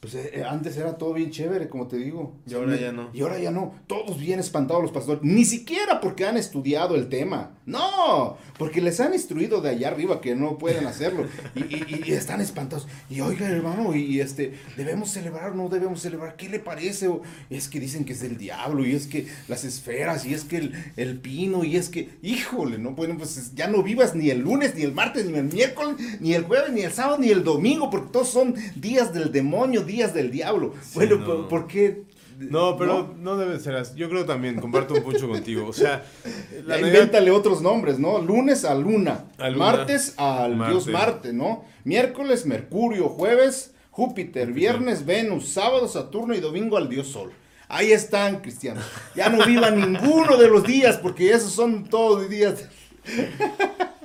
pues 0.00 0.14
eh, 0.14 0.30
eh, 0.32 0.44
antes 0.44 0.76
era 0.78 0.96
todo 0.96 1.12
bien 1.12 1.30
chévere, 1.30 1.68
como 1.68 1.86
te 1.86 1.98
digo. 1.98 2.34
Y 2.46 2.54
ahora 2.54 2.76
ya 2.76 2.90
no. 2.90 3.10
Y 3.12 3.20
ahora 3.20 3.38
ya 3.38 3.50
no. 3.50 3.74
Todos 3.86 4.18
bien 4.18 4.40
espantados 4.40 4.82
los 4.82 4.92
pastores. 4.92 5.22
Ni 5.22 5.44
siquiera 5.44 6.00
porque 6.00 6.24
han 6.24 6.38
estudiado 6.38 6.96
el 6.96 7.10
tema. 7.10 7.58
No, 7.70 8.36
porque 8.58 8.80
les 8.80 9.00
han 9.00 9.14
instruido 9.14 9.60
de 9.60 9.70
allá 9.70 9.88
arriba 9.88 10.20
que 10.20 10.34
no 10.34 10.58
pueden 10.58 10.86
hacerlo. 10.86 11.26
y, 11.54 12.12
están 12.12 12.40
espantados. 12.40 12.86
Y 13.08 13.20
oiga, 13.20 13.48
hermano, 13.48 13.94
y, 13.94 14.20
este, 14.20 14.54
¿debemos 14.76 15.10
celebrar 15.10 15.52
o 15.52 15.54
no 15.54 15.68
debemos 15.68 16.00
celebrar? 16.00 16.36
¿Qué 16.36 16.48
le 16.48 16.58
parece? 16.58 17.08
es 17.48 17.68
que 17.68 17.80
dicen 17.80 18.04
que 18.04 18.12
es 18.12 18.20
del 18.20 18.36
diablo, 18.36 18.84
y 18.84 18.94
es 18.94 19.06
que 19.06 19.26
las 19.48 19.64
esferas, 19.64 20.24
y 20.24 20.34
es 20.34 20.44
que 20.44 20.56
el, 20.56 20.92
el 20.96 21.18
pino, 21.18 21.64
y 21.64 21.76
es 21.76 21.88
que, 21.88 22.10
híjole, 22.22 22.78
no 22.78 22.94
pueden, 22.94 23.18
pues 23.18 23.54
ya 23.54 23.68
no 23.68 23.82
vivas 23.82 24.14
ni 24.14 24.30
el 24.30 24.40
lunes, 24.40 24.74
ni 24.74 24.82
el 24.82 24.92
martes, 24.92 25.26
ni 25.26 25.38
el 25.38 25.44
miércoles, 25.44 25.96
ni 26.20 26.34
el 26.34 26.44
jueves, 26.44 26.72
ni 26.72 26.82
el 26.82 26.92
sábado, 26.92 27.18
ni 27.18 27.30
el 27.30 27.44
domingo, 27.44 27.90
porque 27.90 28.12
todos 28.12 28.28
son 28.28 28.54
días 28.76 29.12
del 29.12 29.32
demonio 29.32 29.80
días 29.84 30.14
del 30.14 30.30
diablo. 30.30 30.74
bueno, 30.94 31.48
¿por, 31.48 31.66
qué? 31.66 32.02
No, 32.48 32.76
pero 32.76 33.14
¿no? 33.18 33.36
debe 33.36 33.58
ser 33.60 33.76
así. 33.76 33.92
Yo 33.96 34.08
creo 34.08 34.24
también, 34.24 34.60
comparto 34.60 34.94
un 34.94 35.02
mucho 35.02 35.28
contigo. 35.28 35.66
O 35.68 35.72
sea, 35.72 36.04
invéntale 36.80 37.30
otros 37.30 37.60
nombres, 37.60 37.98
¿no? 37.98 38.18
Lunes 38.18 38.64
a 38.64 38.74
luna, 38.74 39.26
martes 39.56 40.14
al 40.16 40.56
dios 40.68 40.86
Marte, 40.86 41.32
¿no? 41.32 41.64
Miércoles 41.84 42.46
Mercurio, 42.46 43.08
jueves 43.08 43.74
Júpiter, 43.90 44.52
viernes 44.52 45.04
Venus, 45.04 45.48
sábado 45.48 45.88
Saturno 45.88 46.34
y 46.34 46.40
domingo 46.40 46.76
al 46.76 46.88
dios 46.88 47.08
Sol. 47.08 47.32
Ahí 47.68 47.92
están, 47.92 48.40
cristianos. 48.40 48.84
Ya 49.14 49.28
no 49.28 49.44
vivan 49.44 49.78
ninguno 49.92 50.36
de 50.36 50.48
los 50.48 50.64
días 50.64 50.96
porque 50.96 51.32
esos 51.32 51.52
son 51.52 51.84
todos 51.84 52.28
días. 52.28 52.66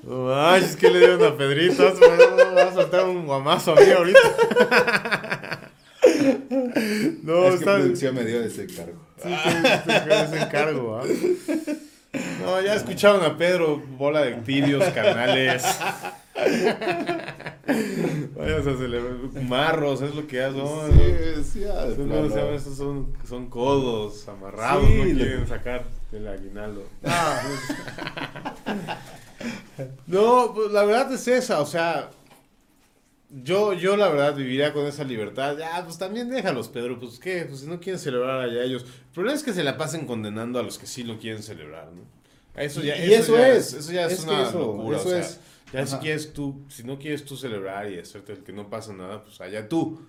Ay, 0.08 0.64
es 0.64 0.76
que 0.76 0.90
le 0.90 1.00
dieron 1.00 1.24
a 1.24 1.36
Pedrito. 1.36 1.84
Va 2.56 2.64
a 2.64 2.74
soltar 2.74 3.06
un 3.06 3.26
guamazo 3.26 3.74
a 3.74 3.76
mí 3.76 3.90
ahorita. 3.90 4.20
No, 7.26 7.48
es 7.48 7.60
que 7.60 7.66
producción 7.66 8.14
me 8.14 8.24
dio 8.24 8.40
ese 8.44 8.64
encargo. 8.66 9.00
Sí, 9.18 9.34
ese 9.34 10.42
encargo, 10.42 10.98
¿ah? 10.98 11.04
No, 12.44 12.62
ya 12.62 12.76
escucharon 12.76 13.24
a 13.24 13.36
Pedro, 13.36 13.82
bola 13.98 14.22
de 14.22 14.34
tibios, 14.36 14.84
carnales. 14.94 15.64
Vayas 18.38 18.68
a 18.68 18.78
celebrar. 18.78 19.44
Marros, 19.44 20.04
es 20.04 20.14
lo 20.14 20.28
que 20.28 20.44
hacen. 20.44 20.64
Sí, 21.44 21.64
sí, 21.64 21.64
son, 22.76 23.12
son 23.28 23.50
codos 23.50 24.28
amarrados, 24.28 24.84
no 24.84 25.04
quieren 25.04 25.48
sacar 25.48 25.86
el 26.12 26.28
aguinaldo. 26.28 26.84
Ah, 27.04 27.42
no, 30.06 30.54
pues 30.54 30.72
la 30.72 30.86
verdad 30.86 31.12
es 31.12 31.28
esa, 31.28 31.60
o 31.60 31.66
sea, 31.66 32.12
yo, 33.30 33.74
yo 33.74 33.98
la 33.98 34.10
verdad 34.10 34.36
viviría 34.36 34.74
con 34.74 34.86
esa 34.86 35.04
libertad. 35.04 35.58
Ya, 35.58 35.84
pues 35.84 35.98
también 35.98 36.30
déjalos, 36.30 36.70
Pedro. 36.70 37.00
Pues 37.00 37.20
qué, 37.20 37.46
pues 37.46 37.62
si 37.62 37.68
no 37.68 37.80
quieren 37.80 38.00
celebrar 38.00 38.42
allá 38.42 38.64
ellos. 38.64 38.84
El 38.84 39.14
problema 39.14 39.36
es 39.36 39.44
que 39.44 39.54
se 39.54 39.64
la 39.64 39.78
pasen 39.78 40.06
condenando 40.06 40.60
a 40.60 40.64
los 40.64 40.78
que 40.78 40.88
sí 40.88 41.04
lo 41.04 41.18
quieren 41.18 41.44
celebrar, 41.44 41.92
¿no? 41.92 42.04
Eso 42.56 42.82
ya, 42.82 42.98
y 42.98 43.14
eso, 43.14 43.38
es. 43.38 43.74
Eso 43.74 43.92
ya 43.92 44.06
es, 44.06 44.24
una 44.24 44.50
locura. 44.52 44.98
o 44.98 45.02
sea, 45.02 45.24
ya 45.74 45.86
si 45.86 45.98
quieres 45.98 46.32
tú, 46.32 46.64
si 46.70 46.84
no 46.84 46.98
quieres 46.98 47.26
tú 47.26 47.36
celebrar 47.36 47.92
y 47.92 48.00
hacerte 48.00 48.34
el 48.34 48.44
que 48.44 48.54
no 48.54 48.70
pasa 48.70 48.94
nada, 48.94 49.24
pues 49.24 49.42
allá 49.42 49.68
tú. 49.68 50.00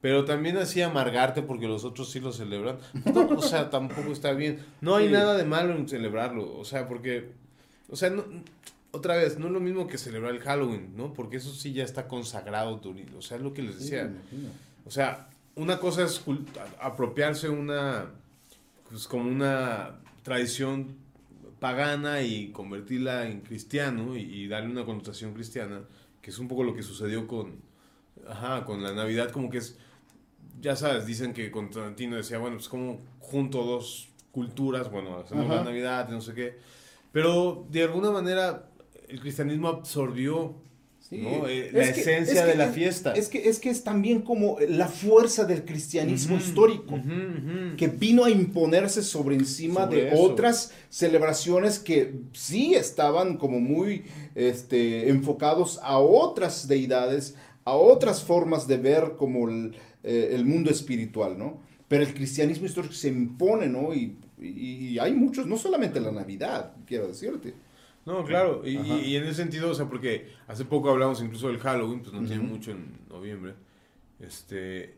Pero 0.00 0.24
también 0.24 0.56
así 0.56 0.82
amargarte 0.82 1.42
porque 1.42 1.68
los 1.68 1.84
otros 1.84 2.10
sí 2.10 2.18
lo 2.18 2.32
celebran. 2.32 2.78
No, 3.14 3.28
o 3.28 3.42
sea, 3.42 3.70
tampoco 3.70 4.10
está 4.10 4.32
bien. 4.32 4.58
No 4.80 4.96
hay 4.96 5.08
nada 5.08 5.36
de 5.36 5.44
malo 5.44 5.74
en 5.74 5.88
celebrarlo. 5.88 6.58
O 6.58 6.64
sea, 6.64 6.88
porque. 6.88 7.30
O 7.88 7.94
sea, 7.94 8.10
no, 8.10 8.24
otra 8.92 9.16
vez, 9.16 9.38
no 9.38 9.46
es 9.46 9.52
lo 9.52 9.60
mismo 9.60 9.86
que 9.86 9.98
celebrar 9.98 10.34
el 10.34 10.40
Halloween, 10.40 10.92
¿no? 10.96 11.14
Porque 11.14 11.38
eso 11.38 11.52
sí 11.52 11.72
ya 11.72 11.82
está 11.82 12.08
consagrado, 12.08 12.80
o 13.16 13.22
sea, 13.22 13.38
es 13.38 13.42
lo 13.42 13.54
que 13.54 13.62
les 13.62 13.78
decía. 13.78 14.12
o 14.86 14.90
sea, 14.90 15.28
una 15.54 15.78
cosa 15.78 16.04
es 16.04 16.22
apropiarse 16.78 17.48
una, 17.48 18.10
pues 18.90 19.08
como 19.08 19.30
una 19.30 19.96
tradición 20.22 20.96
pagana 21.58 22.22
y 22.22 22.50
convertirla 22.50 23.26
en 23.26 23.40
cristiano 23.40 24.16
y, 24.16 24.46
darle 24.46 24.70
una 24.70 24.84
connotación 24.84 25.32
cristiana, 25.32 25.80
que 26.20 26.30
es 26.30 26.38
un 26.38 26.48
poco 26.48 26.62
lo 26.62 26.74
que 26.74 26.82
sucedió 26.82 27.26
con, 27.26 27.56
ajá, 28.28 28.64
con 28.66 28.82
la 28.82 28.92
Navidad, 28.92 29.30
como 29.30 29.48
que 29.48 29.58
es, 29.58 29.78
ya 30.60 30.76
sabes, 30.76 31.06
dicen 31.06 31.32
que 31.32 31.50
Constantino 31.50 32.16
decía, 32.16 32.38
bueno, 32.38 32.56
pues 32.56 32.68
como 32.68 33.00
junto 33.20 33.64
dos 33.64 34.10
culturas, 34.32 34.90
bueno, 34.90 35.18
hacemos 35.18 35.48
la 35.48 35.64
Navidad, 35.64 36.08
no 36.10 36.20
sé 36.20 36.34
qué, 36.34 36.58
pero 37.12 37.66
de 37.70 37.84
alguna 37.84 38.10
manera 38.10 38.68
el 39.12 39.20
cristianismo 39.20 39.68
absorbió 39.68 40.54
eh, 41.10 41.70
la 41.74 41.82
esencia 41.82 42.46
de 42.46 42.54
la 42.54 42.68
fiesta. 42.68 43.12
Es 43.12 43.28
que, 43.28 43.46
es 43.46 43.58
que 43.58 43.68
es 43.68 43.84
también 43.84 44.22
como 44.22 44.56
la 44.66 44.88
fuerza 44.88 45.44
del 45.44 45.66
cristianismo 45.66 46.36
histórico, 46.36 46.98
que 47.76 47.88
vino 47.88 48.24
a 48.24 48.30
imponerse 48.30 49.02
sobre 49.02 49.34
encima 49.36 49.86
de 49.86 50.12
otras 50.16 50.72
celebraciones 50.88 51.78
que 51.78 52.14
sí 52.32 52.74
estaban 52.74 53.36
como 53.36 53.60
muy 53.60 54.04
este, 54.34 55.10
enfocados 55.10 55.78
a 55.82 55.98
otras 55.98 56.66
deidades, 56.66 57.34
a 57.64 57.74
otras 57.74 58.24
formas 58.24 58.66
de 58.66 58.78
ver 58.78 59.16
como 59.18 59.50
el, 59.50 59.74
eh, 60.04 60.42
mundo 60.42 60.70
espiritual, 60.70 61.38
¿no? 61.38 61.60
Pero 61.86 62.02
el 62.02 62.14
cristianismo 62.14 62.64
histórico 62.64 62.94
se 62.94 63.08
impone, 63.08 63.68
¿no? 63.68 63.92
y 63.94 64.98
hay 64.98 65.12
muchos, 65.12 65.46
no 65.46 65.56
solamente 65.56 66.00
la 66.00 66.10
Navidad, 66.10 66.72
quiero 66.86 67.06
decirte. 67.06 67.54
No, 68.04 68.24
claro, 68.24 68.62
y, 68.64 68.76
y, 68.78 69.16
en 69.16 69.24
ese 69.24 69.34
sentido, 69.34 69.70
o 69.70 69.74
sea, 69.74 69.88
porque 69.88 70.32
hace 70.48 70.64
poco 70.64 70.90
hablamos 70.90 71.22
incluso 71.22 71.48
del 71.48 71.58
Halloween, 71.58 72.00
pues 72.00 72.12
no 72.12 72.26
tiene 72.26 72.42
mucho 72.42 72.72
en 72.72 72.98
noviembre, 73.08 73.54
este, 74.18 74.96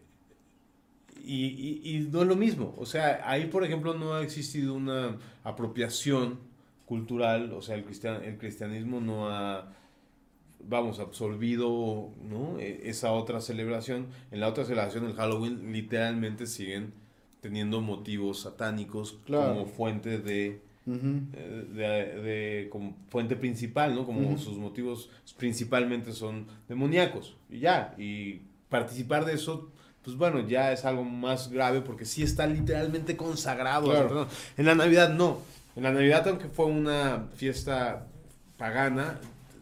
y, 1.22 1.82
y, 1.84 2.08
no 2.10 2.22
es 2.22 2.28
lo 2.28 2.36
mismo, 2.36 2.74
o 2.78 2.86
sea, 2.86 3.20
ahí 3.28 3.46
por 3.46 3.62
ejemplo 3.62 3.92
no 3.92 4.14
ha 4.14 4.22
existido 4.22 4.72
una 4.72 5.18
apropiación 5.42 6.38
cultural, 6.86 7.52
o 7.52 7.60
sea, 7.60 7.76
el, 7.76 7.84
cristian, 7.84 8.24
el 8.24 8.38
cristianismo 8.38 9.00
no 9.00 9.28
ha, 9.28 9.72
vamos, 10.60 10.98
absorbido, 10.98 12.10
¿no? 12.22 12.58
E, 12.58 12.88
esa 12.88 13.12
otra 13.12 13.42
celebración, 13.42 14.08
en 14.30 14.40
la 14.40 14.48
otra 14.48 14.64
celebración, 14.64 15.04
el 15.04 15.14
Halloween, 15.14 15.72
literalmente 15.72 16.46
siguen 16.46 16.94
teniendo 17.40 17.82
motivos 17.82 18.40
satánicos 18.40 19.18
como 19.26 19.66
fuente 19.66 20.18
de 20.18 20.62
eh, 20.86 21.68
de, 21.72 22.68
como 22.70 22.96
fuente 23.08 23.36
principal, 23.36 23.94
¿no? 23.94 24.04
Como 24.04 24.36
sus 24.36 24.58
motivos 24.58 25.10
principalmente 25.38 26.12
son 26.12 26.46
demoníacos. 26.68 27.36
Y 27.48 27.60
ya, 27.60 27.94
y 27.96 28.42
participar 28.68 29.24
de 29.24 29.34
eso, 29.34 29.70
pues 30.02 30.16
bueno, 30.16 30.46
ya 30.46 30.72
es 30.72 30.84
algo 30.84 31.04
más 31.04 31.50
grave 31.50 31.80
porque 31.80 32.04
sí 32.04 32.22
está 32.22 32.46
literalmente 32.46 33.16
consagrado. 33.16 34.28
en 34.56 34.66
la 34.66 34.74
Navidad 34.74 35.14
no. 35.14 35.38
En 35.76 35.84
la 35.84 35.92
Navidad, 35.92 36.28
aunque 36.28 36.48
fue 36.48 36.66
una 36.66 37.28
fiesta 37.34 38.06
pagana, 38.58 39.18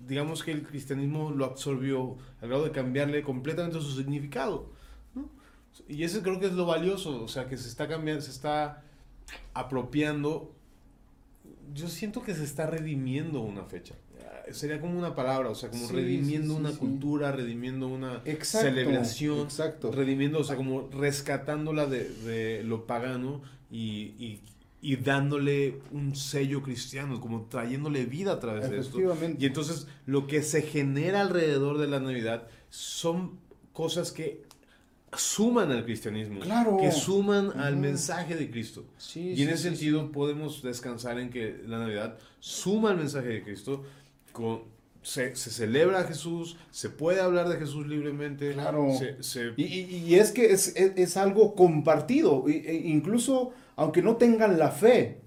digamos 0.06 0.42
que 0.42 0.52
el 0.52 0.62
cristianismo 0.62 1.30
lo 1.30 1.44
absorbió 1.44 2.16
al 2.40 2.48
grado 2.48 2.64
de 2.64 2.72
cambiarle 2.72 3.22
completamente 3.22 3.80
su 3.80 3.96
significado. 3.96 4.70
Y 5.88 6.04
eso 6.04 6.22
creo 6.22 6.38
que 6.38 6.46
es 6.46 6.52
lo 6.52 6.66
valioso, 6.66 7.22
o 7.22 7.28
sea, 7.28 7.46
que 7.46 7.56
se 7.56 7.68
está 7.68 7.88
cambiando, 7.88 8.22
se 8.22 8.30
está 8.30 8.82
apropiando 9.54 10.54
yo 11.74 11.88
siento 11.88 12.22
que 12.22 12.34
se 12.34 12.44
está 12.44 12.66
redimiendo 12.66 13.40
una 13.40 13.64
fecha. 13.64 13.94
Sería 14.50 14.80
como 14.80 14.98
una 14.98 15.14
palabra, 15.14 15.50
o 15.50 15.54
sea, 15.54 15.70
como 15.70 15.88
redimiendo 15.88 16.54
una 16.54 16.72
cultura, 16.72 17.32
redimiendo 17.32 17.88
una 17.88 18.22
celebración, 18.42 19.40
exacto. 19.40 19.92
redimiendo, 19.92 20.40
o 20.40 20.44
sea, 20.44 20.56
como 20.56 20.88
rescatándola 20.90 21.86
de, 21.86 22.08
de 22.08 22.64
lo 22.64 22.86
pagano 22.86 23.40
y, 23.70 24.14
y, 24.18 24.40
y, 24.80 24.96
dándole 24.96 25.80
un 25.92 26.16
sello 26.16 26.60
cristiano, 26.60 27.20
como 27.20 27.42
trayéndole 27.42 28.04
vida 28.04 28.32
a 28.32 28.40
través 28.40 28.68
de 28.68 28.80
esto. 28.80 28.98
Y 29.38 29.46
entonces 29.46 29.86
lo 30.06 30.26
que 30.26 30.42
se 30.42 30.62
genera 30.62 31.20
alrededor 31.20 31.78
de 31.78 31.86
la 31.86 32.00
Navidad 32.00 32.48
son 32.68 33.38
cosas 33.72 34.10
que 34.12 34.42
suman 35.16 35.70
al 35.70 35.84
cristianismo, 35.84 36.40
claro. 36.40 36.78
que 36.78 36.90
suman 36.90 37.58
al 37.60 37.76
mensaje 37.76 38.34
de 38.36 38.50
Cristo. 38.50 38.84
y 39.14 39.42
en 39.42 39.50
ese 39.50 39.64
sentido 39.64 40.10
podemos 40.10 40.62
descansar 40.62 41.18
en 41.18 41.30
que 41.30 41.60
la 41.66 41.78
Navidad 41.78 42.18
suma 42.40 42.90
al 42.90 42.96
mensaje 42.96 43.28
de 43.28 43.42
Cristo, 43.42 43.84
con, 44.32 44.62
se, 45.02 45.34
celebra 45.34 46.00
a 46.00 46.04
Jesús, 46.04 46.56
se 46.70 46.88
puede 46.88 47.20
hablar 47.20 47.48
de 47.48 47.56
Jesús 47.56 47.86
libremente. 47.86 48.52
Claro. 48.52 48.88
Y, 49.56 50.14
es 50.14 50.32
que 50.32 50.52
es, 50.52 51.16
algo 51.16 51.54
compartido, 51.54 52.44
e 52.48 52.82
incluso 52.84 53.52
aunque 53.76 54.02
no 54.02 54.16
tengan 54.16 54.58
la 54.58 54.70
fe, 54.70 55.21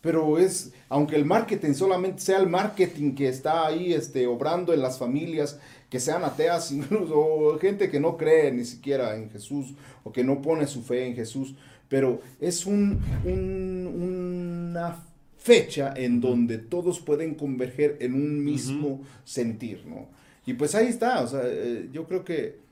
pero 0.00 0.38
es, 0.38 0.72
aunque 0.88 1.16
el 1.16 1.24
marketing 1.24 1.74
solamente 1.74 2.20
sea 2.20 2.38
el 2.38 2.48
marketing 2.48 3.14
que 3.14 3.28
está 3.28 3.66
ahí 3.66 3.92
este, 3.92 4.26
obrando 4.26 4.72
en 4.72 4.80
las 4.80 4.98
familias, 4.98 5.58
que 5.90 6.00
sean 6.00 6.24
ateas, 6.24 6.70
incluso 6.72 7.58
gente 7.60 7.90
que 7.90 8.00
no 8.00 8.16
cree 8.16 8.52
ni 8.52 8.64
siquiera 8.64 9.16
en 9.16 9.30
Jesús 9.30 9.74
o 10.04 10.12
que 10.12 10.24
no 10.24 10.40
pone 10.40 10.66
su 10.66 10.82
fe 10.82 11.06
en 11.06 11.14
Jesús, 11.14 11.54
pero 11.88 12.20
es 12.40 12.66
un, 12.66 13.00
una 13.24 15.04
fecha 15.38 15.94
en 15.96 16.20
donde 16.20 16.58
todos 16.58 17.00
pueden 17.00 17.34
converger 17.34 17.96
en 18.00 18.14
un 18.14 18.44
mismo 18.44 19.02
sentir, 19.24 19.84
¿no? 19.86 20.08
Y 20.44 20.54
pues 20.54 20.74
ahí 20.74 20.86
está, 20.86 21.22
o 21.22 21.28
sea, 21.28 21.42
eh, 21.44 21.88
yo 21.92 22.06
creo 22.06 22.24
que 22.24 22.67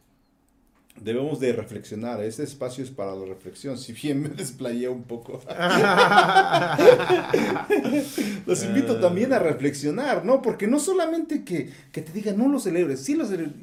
debemos 1.00 1.40
de 1.40 1.52
reflexionar. 1.52 2.22
Este 2.22 2.42
espacio 2.42 2.82
es 2.82 2.90
para 2.90 3.14
la 3.14 3.26
reflexión. 3.26 3.78
Si 3.78 3.92
bien 3.92 4.22
me 4.22 4.28
desplayé 4.30 4.88
un 4.88 5.04
poco. 5.04 5.40
Los 8.46 8.64
invito 8.64 8.98
también 9.00 9.32
a 9.32 9.38
reflexionar, 9.38 10.24
¿no? 10.24 10.42
Porque 10.42 10.66
no 10.66 10.80
solamente 10.80 11.44
que, 11.44 11.70
que 11.92 12.02
te 12.02 12.12
digan, 12.12 12.38
no 12.38 12.48
lo 12.48 12.58
celebres, 12.58 13.00
sí 13.00 13.14
lo 13.14 13.26
celebres. 13.26 13.54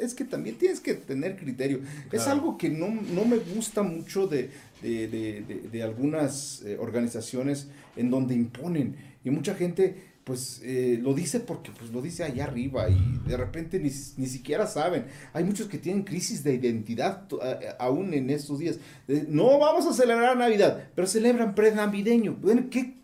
Es 0.00 0.14
que 0.14 0.24
también 0.24 0.56
tienes 0.56 0.80
que 0.80 0.94
tener 0.94 1.36
criterio. 1.36 1.80
Es 2.12 2.26
algo 2.26 2.58
que 2.58 2.68
no, 2.68 2.88
no, 2.88 3.24
me 3.24 3.36
gusta 3.36 3.82
mucho 3.82 4.26
de, 4.26 4.50
de, 4.82 5.08
de, 5.08 5.68
de 5.70 5.82
algunas 5.82 6.62
eh, 6.62 6.76
organizaciones 6.78 7.68
en 7.96 8.10
donde 8.10 8.34
imponen. 8.34 8.96
Y 9.24 9.30
mucha 9.30 9.54
gente 9.54 10.09
pues 10.24 10.60
eh, 10.62 10.98
lo 11.00 11.14
dice 11.14 11.40
porque 11.40 11.70
pues 11.76 11.90
lo 11.90 12.02
dice 12.02 12.24
allá 12.24 12.44
arriba 12.44 12.88
y 12.88 13.20
de 13.26 13.36
repente 13.36 13.78
ni, 13.78 13.90
ni, 14.16 14.26
siquiera 14.26 14.66
saben. 14.66 15.06
Hay 15.32 15.44
muchos 15.44 15.66
que 15.66 15.78
tienen 15.78 16.04
crisis 16.04 16.44
de 16.44 16.54
identidad 16.54 17.26
aún 17.78 18.12
en 18.12 18.30
estos 18.30 18.58
días. 18.58 18.78
No 19.28 19.58
vamos 19.58 19.86
a 19.86 19.92
celebrar 19.92 20.36
Navidad, 20.36 20.88
pero 20.94 21.06
celebran 21.06 21.54
prenavideño. 21.54 22.36
Bueno, 22.40 22.66
¿qué, 22.70 22.96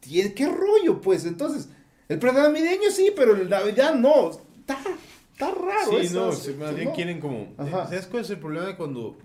¿qué 0.00 0.48
rollo 0.48 1.00
pues? 1.00 1.24
Entonces, 1.24 1.68
el 2.08 2.18
prenavideño 2.18 2.90
sí, 2.90 3.12
pero 3.14 3.34
el 3.34 3.48
Navidad 3.48 3.94
no. 3.94 4.30
Está, 4.30 4.78
está 5.32 5.50
raro. 5.50 6.00
Sí, 6.00 6.14
no, 6.14 6.32
se, 6.32 6.54
más 6.54 6.74
bien 6.76 6.92
quieren 6.92 7.20
como... 7.20 7.52
¿Sabes 7.56 8.06
cuál 8.06 8.22
es 8.22 8.30
el 8.30 8.38
problema 8.38 8.76
cuando 8.76 9.18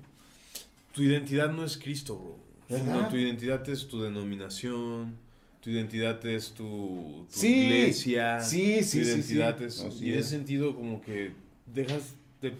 tu 0.92 1.04
identidad 1.04 1.52
no 1.52 1.64
es 1.64 1.78
Cristo, 1.78 2.18
bro? 2.18 2.48
tu 3.10 3.16
identidad 3.16 3.68
es 3.70 3.88
tu 3.88 4.02
denominación 4.02 5.27
tu 5.62 5.70
identidad 5.72 6.24
es 6.26 6.52
tu, 6.52 7.26
iglesia. 7.42 8.40
Sí, 8.42 8.84
sí, 8.84 9.02
tu 9.02 9.08
identidad 9.08 9.62
es. 9.62 9.86
y 10.00 10.12
en 10.12 10.20
ese 10.20 10.30
sentido, 10.30 10.76
como 10.76 11.02
que 11.02 11.32
dejas 11.74 12.14
de, 12.42 12.54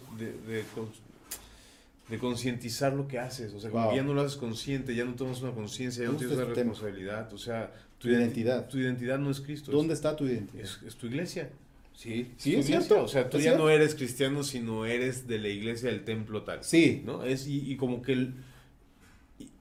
de, 2.08 2.18
concientizar 2.18 2.92
lo 2.92 3.06
que 3.06 3.18
haces. 3.18 3.52
O 3.54 3.60
sea, 3.60 3.70
como 3.70 3.94
ya 3.94 4.02
no 4.02 4.14
lo 4.14 4.22
haces 4.22 4.36
consciente, 4.36 4.94
ya 4.94 5.04
no 5.04 5.14
tomas 5.14 5.40
una 5.42 5.52
conciencia, 5.52 6.04
ya 6.04 6.10
no 6.10 6.16
tienes 6.16 6.36
una 6.36 6.46
responsabilidad. 6.46 7.32
O 7.32 7.38
sea, 7.38 7.72
tu, 7.98 8.08
identidad. 8.08 8.68
Tu 8.68 8.78
identidad 8.78 9.18
no 9.18 9.30
es 9.30 9.40
Cristo. 9.40 9.70
¿Dónde 9.70 9.94
está 9.94 10.16
tu 10.16 10.26
identidad? 10.26 10.66
Es, 10.86 10.96
tu 10.96 11.06
iglesia. 11.06 11.50
Sí, 11.94 12.30
sí, 12.36 12.54
es 12.54 12.66
cierto. 12.66 13.02
O 13.02 13.08
sea, 13.08 13.28
tú 13.28 13.38
ya 13.38 13.56
no 13.56 13.70
eres 13.70 13.94
cristiano, 13.94 14.44
sino 14.44 14.86
eres 14.86 15.26
de 15.26 15.38
la 15.38 15.48
iglesia 15.48 15.90
del 15.90 16.04
templo 16.04 16.42
tal. 16.42 16.62
Sí. 16.62 17.02
¿No? 17.04 17.24
Es, 17.24 17.48
y, 17.48 17.72
y 17.72 17.76
como 17.76 18.02
que 18.02 18.12
el, 18.12 18.34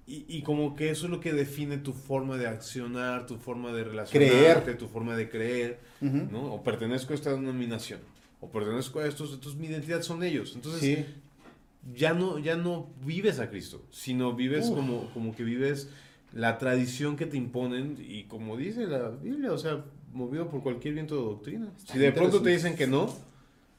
y, 0.08 0.26
y, 0.30 0.42
como 0.42 0.76
que 0.78 0.90
eso 0.90 1.06
es 1.06 1.12
lo 1.12 1.20
que 1.20 1.34
define 1.34 1.78
tu 1.78 1.92
forma 1.92 2.38
de 2.38 2.48
accionar, 2.48 3.26
tu 3.26 3.36
forma 3.36 3.74
de 3.74 3.84
relacionarte, 3.84 4.74
tu 4.76 4.88
forma 4.88 5.18
de 5.18 5.30
creer, 5.30 5.80
¿no? 6.00 6.54
O 6.54 6.64
pertenezco 6.64 7.12
a 7.12 7.16
esta 7.16 7.32
denominación, 7.32 8.00
o 8.40 8.50
pertenezco 8.50 9.00
a 9.00 9.06
estos, 9.06 9.34
entonces 9.34 9.60
mi 9.60 9.68
identidad 9.68 10.02
son 10.04 10.24
ellos. 10.24 10.54
Entonces, 10.56 11.06
ya, 11.94 12.14
no, 12.14 12.40
ya 12.40 12.56
no 12.56 12.90
vives 13.06 13.40
a 13.40 13.50
Cristo, 13.50 13.84
sino 13.92 14.34
vives 14.34 14.70
como, 14.70 15.10
como 15.14 15.36
que 15.36 15.44
vives 15.44 15.90
la 16.32 16.58
tradición 16.58 17.18
que 17.18 17.26
te 17.26 17.36
imponen 17.36 17.98
y 18.00 18.24
como 18.24 18.56
dice 18.56 18.88
la 18.88 19.10
Biblia, 19.10 19.52
o 19.52 19.58
sea, 19.58 19.84
movido 20.14 20.50
por 20.50 20.64
cualquier 20.64 20.94
viento 20.94 21.16
de 21.16 21.22
doctrina. 21.22 21.72
Si 21.86 21.98
de 21.98 22.14
pronto 22.14 22.42
te 22.42 22.52
dicen 22.52 22.76
que 22.78 22.88
no, 22.88 23.14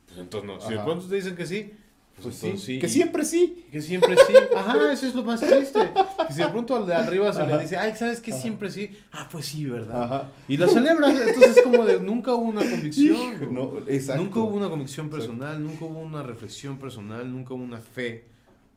pues 0.07 0.19
entonces 0.19 0.47
no. 0.47 0.61
Si 0.61 0.75
de 0.75 0.81
pronto 0.81 1.07
te 1.07 1.15
dicen 1.17 1.37
que 1.37 1.47
sí, 1.47 1.73
pues 2.23 2.37
sí. 2.37 2.79
Que 2.79 2.89
siempre 2.89 3.25
sí. 3.25 3.67
Que 3.71 3.81
siempre 3.81 4.17
sí. 4.17 4.35
Ajá, 4.57 4.93
eso 4.93 5.07
es 5.07 5.15
lo 5.15 5.23
más 5.23 5.41
triste. 5.41 5.91
Y 6.29 6.33
si 6.33 6.41
de 6.41 6.49
pronto 6.49 6.77
al 6.77 6.87
de 6.87 6.95
arriba 6.95 7.33
se 7.33 7.47
le 7.47 7.59
dice, 7.59 7.77
ay, 7.77 7.95
¿sabes 7.97 8.21
qué? 8.21 8.33
Siempre 8.33 8.71
sí. 8.71 8.91
Ah, 9.13 9.29
pues 9.31 9.47
sí, 9.47 9.65
¿verdad? 9.65 10.03
Ajá. 10.03 10.31
Y 10.49 10.57
lo 10.57 10.69
celebras. 10.69 11.19
Entonces 11.19 11.57
es 11.57 11.63
como 11.63 11.85
de 11.85 12.01
nunca 12.01 12.35
hubo 12.35 12.49
una 12.49 12.69
convicción. 12.69 13.55
No, 13.55 13.79
exacto. 13.87 14.23
Nunca 14.23 14.41
hubo 14.41 14.57
una 14.57 14.69
convicción 14.69 15.09
personal, 15.11 15.63
nunca 15.63 15.85
hubo 15.85 16.01
una 16.01 16.23
reflexión 16.23 16.79
personal, 16.79 17.31
nunca 17.31 17.55
hubo 17.55 17.63
una 17.63 17.79
fe. 17.79 18.27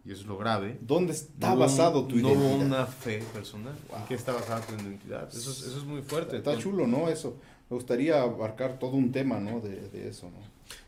Y 0.03 0.11
eso 0.11 0.21
es 0.21 0.27
lo 0.27 0.37
grave. 0.37 0.79
¿Dónde 0.81 1.13
está 1.13 1.53
basado 1.53 2.05
tu 2.05 2.15
identidad? 2.15 2.39
No 2.39 2.55
hubo 2.55 2.55
una 2.55 2.85
fe 2.87 3.23
personal. 3.33 3.75
¿En 3.95 4.05
qué 4.07 4.15
está 4.15 4.31
basada 4.33 4.61
tu 4.61 4.73
identidad? 4.73 5.29
Eso 5.29 5.51
es, 5.51 5.61
eso 5.61 5.77
es 5.77 5.83
muy 5.83 6.01
fuerte. 6.01 6.37
Está 6.37 6.57
chulo, 6.57 6.87
¿no? 6.87 7.07
Eso. 7.07 7.37
Me 7.71 7.75
gustaría 7.75 8.21
abarcar 8.21 8.77
todo 8.79 8.97
un 8.97 9.13
tema, 9.13 9.39
¿no? 9.39 9.61
De, 9.61 9.87
de 9.87 10.09
eso, 10.09 10.29
¿no? 10.29 10.39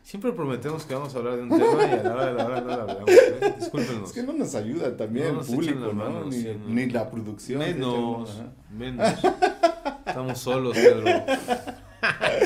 Siempre 0.02 0.32
prometemos 0.32 0.84
que 0.84 0.92
vamos 0.92 1.14
a 1.14 1.18
hablar 1.18 1.36
de 1.36 1.44
un 1.44 1.48
tema 1.48 1.82
y 1.82 1.92
a 1.92 2.02
la 2.02 2.12
hora 2.12 2.26
de 2.26 2.34
la 2.34 2.44
hora 2.46 2.60
no 2.60 2.66
lo 2.66 2.72
hablamos. 2.74 3.08
¿eh? 3.08 3.54
Discúlpenos. 3.58 4.08
Es 4.10 4.12
que 4.14 4.22
no 4.22 4.34
nos 4.34 4.54
ayuda 4.54 4.94
también 4.94 5.28
el 5.28 5.46
público, 5.46 5.94
¿no? 5.94 6.26
Ni, 6.26 6.44
ni, 6.68 6.90
la 6.90 7.10
producción. 7.10 7.60
Menos, 7.60 8.38
menos. 8.70 9.14
Estamos 10.06 10.38
solos, 10.38 10.76
Pedro. 10.76 11.06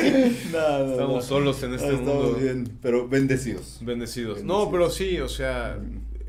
Estamos 0.05 1.24
solos 1.24 1.61
en 1.64 1.74
este 1.74 1.92
mundo. 1.94 2.37
Bien, 2.40 2.79
pero 2.81 3.09
bendecidos. 3.09 3.79
bendecidos. 3.81 4.44
No, 4.44 4.70
pero 4.70 4.88
sí, 4.88 5.18
o 5.18 5.29
sea, 5.29 5.81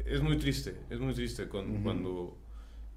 es 0.07 0.23
muy 0.23 0.39
triste, 0.39 0.75
es 0.89 0.99
muy 0.99 1.13
triste 1.13 1.47
cuando, 1.47 1.79
cuando, 1.83 2.37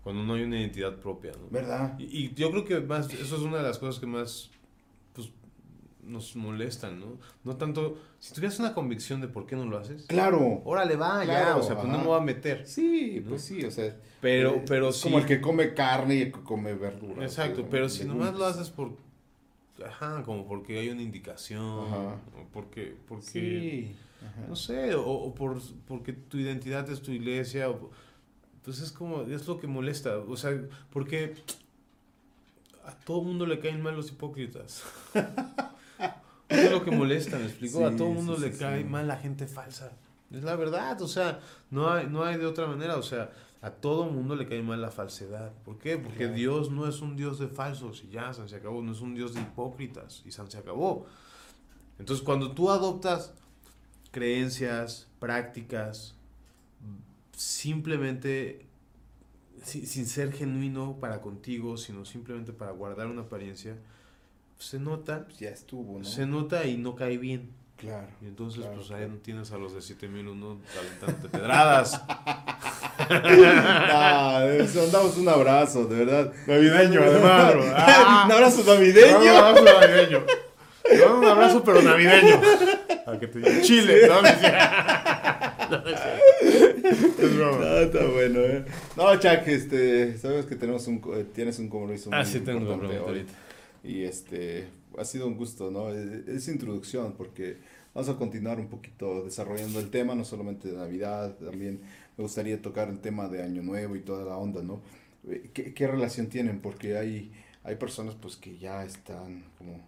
cuando 0.02 0.24
no 0.24 0.32
hay 0.32 0.44
una 0.44 0.58
identidad 0.58 0.96
propia. 0.96 1.32
¿no? 1.32 1.50
¿Verdad? 1.50 1.98
Y, 1.98 2.04
y, 2.04 2.34
yo 2.34 2.50
creo 2.50 2.64
que 2.64 2.80
más, 2.80 3.12
eso 3.12 3.36
es 3.36 3.42
una 3.42 3.58
de 3.58 3.64
las 3.64 3.78
cosas 3.78 4.00
que 4.00 4.06
más 4.06 4.50
nos 6.02 6.34
molestan, 6.36 7.00
¿no? 7.00 7.18
No 7.44 7.56
tanto, 7.56 7.98
si 8.18 8.34
tuvieras 8.34 8.58
una 8.58 8.74
convicción 8.74 9.20
de 9.20 9.28
por 9.28 9.46
qué 9.46 9.56
no 9.56 9.64
lo 9.64 9.78
haces. 9.78 10.06
Claro. 10.06 10.62
Órale, 10.64 10.96
va, 10.96 11.24
ya, 11.24 11.56
o 11.56 11.62
sea, 11.62 11.76
pues 11.76 11.88
no 11.88 11.98
me 11.98 12.04
voy 12.04 12.18
a 12.18 12.22
meter. 12.22 12.66
Sí, 12.66 13.24
pues 13.26 13.42
sí, 13.42 13.64
o 13.64 13.70
sea. 13.70 13.96
Pero, 14.20 14.56
eh, 14.56 14.64
pero 14.66 14.88
es 14.88 15.00
como 15.00 15.18
el 15.18 15.26
que 15.26 15.40
come 15.40 15.74
carne 15.74 16.16
y 16.16 16.22
el 16.22 16.32
que 16.32 16.40
come 16.42 16.74
verdura. 16.74 17.24
Exacto, 17.24 17.66
pero 17.70 17.88
si 17.88 18.04
nomás 18.04 18.34
lo 18.34 18.44
haces 18.46 18.70
por, 18.70 18.96
ajá, 19.84 20.22
como 20.24 20.46
porque 20.46 20.78
hay 20.78 20.88
una 20.88 21.02
indicación, 21.02 21.62
o 21.62 22.18
porque, 22.52 22.96
porque, 23.08 23.24
sí. 23.24 23.96
no 24.48 24.56
sé, 24.56 24.94
o, 24.94 25.04
o, 25.04 25.34
por, 25.34 25.60
porque 25.86 26.12
tu 26.12 26.36
identidad 26.38 26.88
es 26.90 27.00
tu 27.00 27.12
iglesia, 27.12 27.70
o, 27.70 27.90
pues 28.64 28.80
es 28.80 28.92
como, 28.92 29.22
es 29.22 29.46
lo 29.46 29.58
que 29.58 29.66
molesta, 29.66 30.18
o 30.18 30.36
sea, 30.36 30.52
porque 30.92 31.34
a 32.84 32.92
todo 32.92 33.22
mundo 33.22 33.46
le 33.46 33.60
caen 33.60 33.82
mal 33.82 33.94
los 33.94 34.10
hipócritas. 34.10 34.82
es 36.48 36.70
lo 36.70 36.84
que 36.84 36.90
molesta, 36.90 37.38
me 37.38 37.46
explico. 37.46 37.86
a 37.86 37.96
todo 37.96 38.08
el 38.08 38.14
mundo 38.14 38.36
le 38.36 38.52
cae 38.52 38.84
mal 38.84 39.08
la 39.08 39.16
gente 39.16 39.46
falsa. 39.46 39.92
Es 40.30 40.42
la 40.42 40.56
verdad, 40.56 41.00
o 41.02 41.08
sea, 41.08 41.40
no 41.70 41.90
hay, 41.90 42.06
no 42.06 42.24
hay 42.24 42.38
de 42.38 42.46
otra 42.46 42.66
manera, 42.66 42.96
o 42.96 43.02
sea, 43.02 43.30
a 43.60 43.70
todo 43.70 44.06
mundo 44.06 44.34
le 44.34 44.46
cae 44.46 44.62
mal 44.62 44.80
la 44.80 44.90
falsedad. 44.90 45.52
¿Por 45.64 45.78
qué? 45.78 45.98
Porque 45.98 46.28
Dios 46.28 46.70
no 46.70 46.88
es 46.88 47.00
un 47.00 47.16
Dios 47.16 47.38
de 47.38 47.48
falsos 47.48 48.02
y 48.04 48.10
ya, 48.10 48.32
se 48.32 48.56
acabó, 48.56 48.82
no 48.82 48.92
es 48.92 49.00
un 49.00 49.14
Dios 49.14 49.34
de 49.34 49.40
hipócritas 49.40 50.22
y 50.24 50.32
se 50.32 50.40
acabó. 50.40 51.06
Entonces, 51.98 52.24
cuando 52.24 52.52
tú 52.52 52.70
adoptas 52.70 53.34
creencias, 54.10 55.08
prácticas, 55.20 56.14
simplemente 57.36 58.66
sin 59.64 60.06
ser 60.06 60.32
genuino 60.32 60.96
para 61.00 61.20
contigo, 61.20 61.76
sino 61.76 62.04
simplemente 62.04 62.52
para 62.52 62.72
guardar 62.72 63.06
una 63.06 63.22
apariencia, 63.22 63.76
se 64.62 64.78
nota. 64.78 65.26
ya 65.38 65.50
estuvo, 65.50 65.98
¿no? 65.98 66.04
Se 66.04 66.24
nota 66.26 66.64
y 66.66 66.76
no 66.76 66.94
cae 66.94 67.16
bien. 67.18 67.50
Claro. 67.76 68.06
Y 68.20 68.26
entonces, 68.26 68.64
pues 68.72 68.92
ahí 68.92 69.08
no 69.08 69.16
tienes 69.16 69.50
a 69.50 69.58
los 69.58 69.74
de 69.74 69.82
7001 69.82 70.60
aventándote 70.78 71.28
pedradas. 71.28 72.00
ah, 72.08 72.46
mandamos 74.76 75.16
un 75.16 75.28
abrazo, 75.28 75.86
de 75.86 76.04
verdad. 76.04 76.32
Navideño, 76.46 77.02
además. 77.02 77.54
Ah, 77.74 78.22
un 78.26 78.32
abrazo 78.32 78.62
navideño. 78.64 79.18
un 79.18 79.28
abrazo 79.28 79.64
navideño. 79.64 80.24
un 81.16 81.24
abrazo, 81.24 81.64
pero 81.64 81.82
navideño. 81.82 82.40
A 83.04 83.18
que 83.18 83.26
te 83.26 83.62
Chile, 83.62 84.02
¿no? 84.08 84.22
no, 87.32 87.58
no, 87.58 87.78
está 87.78 88.06
bueno, 88.06 88.40
¿eh? 88.40 88.64
No, 88.96 89.16
Chuck, 89.16 89.46
este, 89.46 90.16
sabes 90.18 90.46
que 90.46 90.54
tenemos 90.54 90.86
un, 90.86 91.02
eh, 91.16 91.24
tienes 91.34 91.58
un 91.58 91.68
compromiso 91.68 92.10
ah, 92.12 92.24
sí, 92.24 92.38
tengo 92.40 92.60
un 92.60 92.66
compromiso 92.66 93.06
ahorita. 93.06 93.32
Y 93.84 94.02
este, 94.02 94.68
ha 94.96 95.04
sido 95.04 95.26
un 95.26 95.36
gusto, 95.36 95.70
¿no? 95.70 95.90
Es, 95.90 96.48
introducción 96.48 97.14
porque 97.16 97.56
vamos 97.94 98.08
a 98.08 98.16
continuar 98.16 98.60
un 98.60 98.68
poquito 98.68 99.24
desarrollando 99.24 99.80
el 99.80 99.90
tema, 99.90 100.14
no 100.14 100.24
solamente 100.24 100.68
de 100.68 100.78
Navidad, 100.78 101.36
también 101.36 101.80
me 102.16 102.22
gustaría 102.22 102.60
tocar 102.60 102.88
el 102.88 103.00
tema 103.00 103.28
de 103.28 103.42
Año 103.42 103.62
Nuevo 103.62 103.96
y 103.96 104.00
toda 104.00 104.24
la 104.24 104.36
onda, 104.36 104.62
¿no? 104.62 104.80
Eh, 105.28 105.50
¿Qué, 105.52 105.74
qué 105.74 105.86
relación 105.86 106.28
tienen? 106.28 106.60
Porque 106.60 106.96
hay, 106.96 107.32
hay 107.64 107.76
personas 107.76 108.14
pues 108.14 108.36
que 108.36 108.56
ya 108.58 108.84
están 108.84 109.44
como 109.58 109.80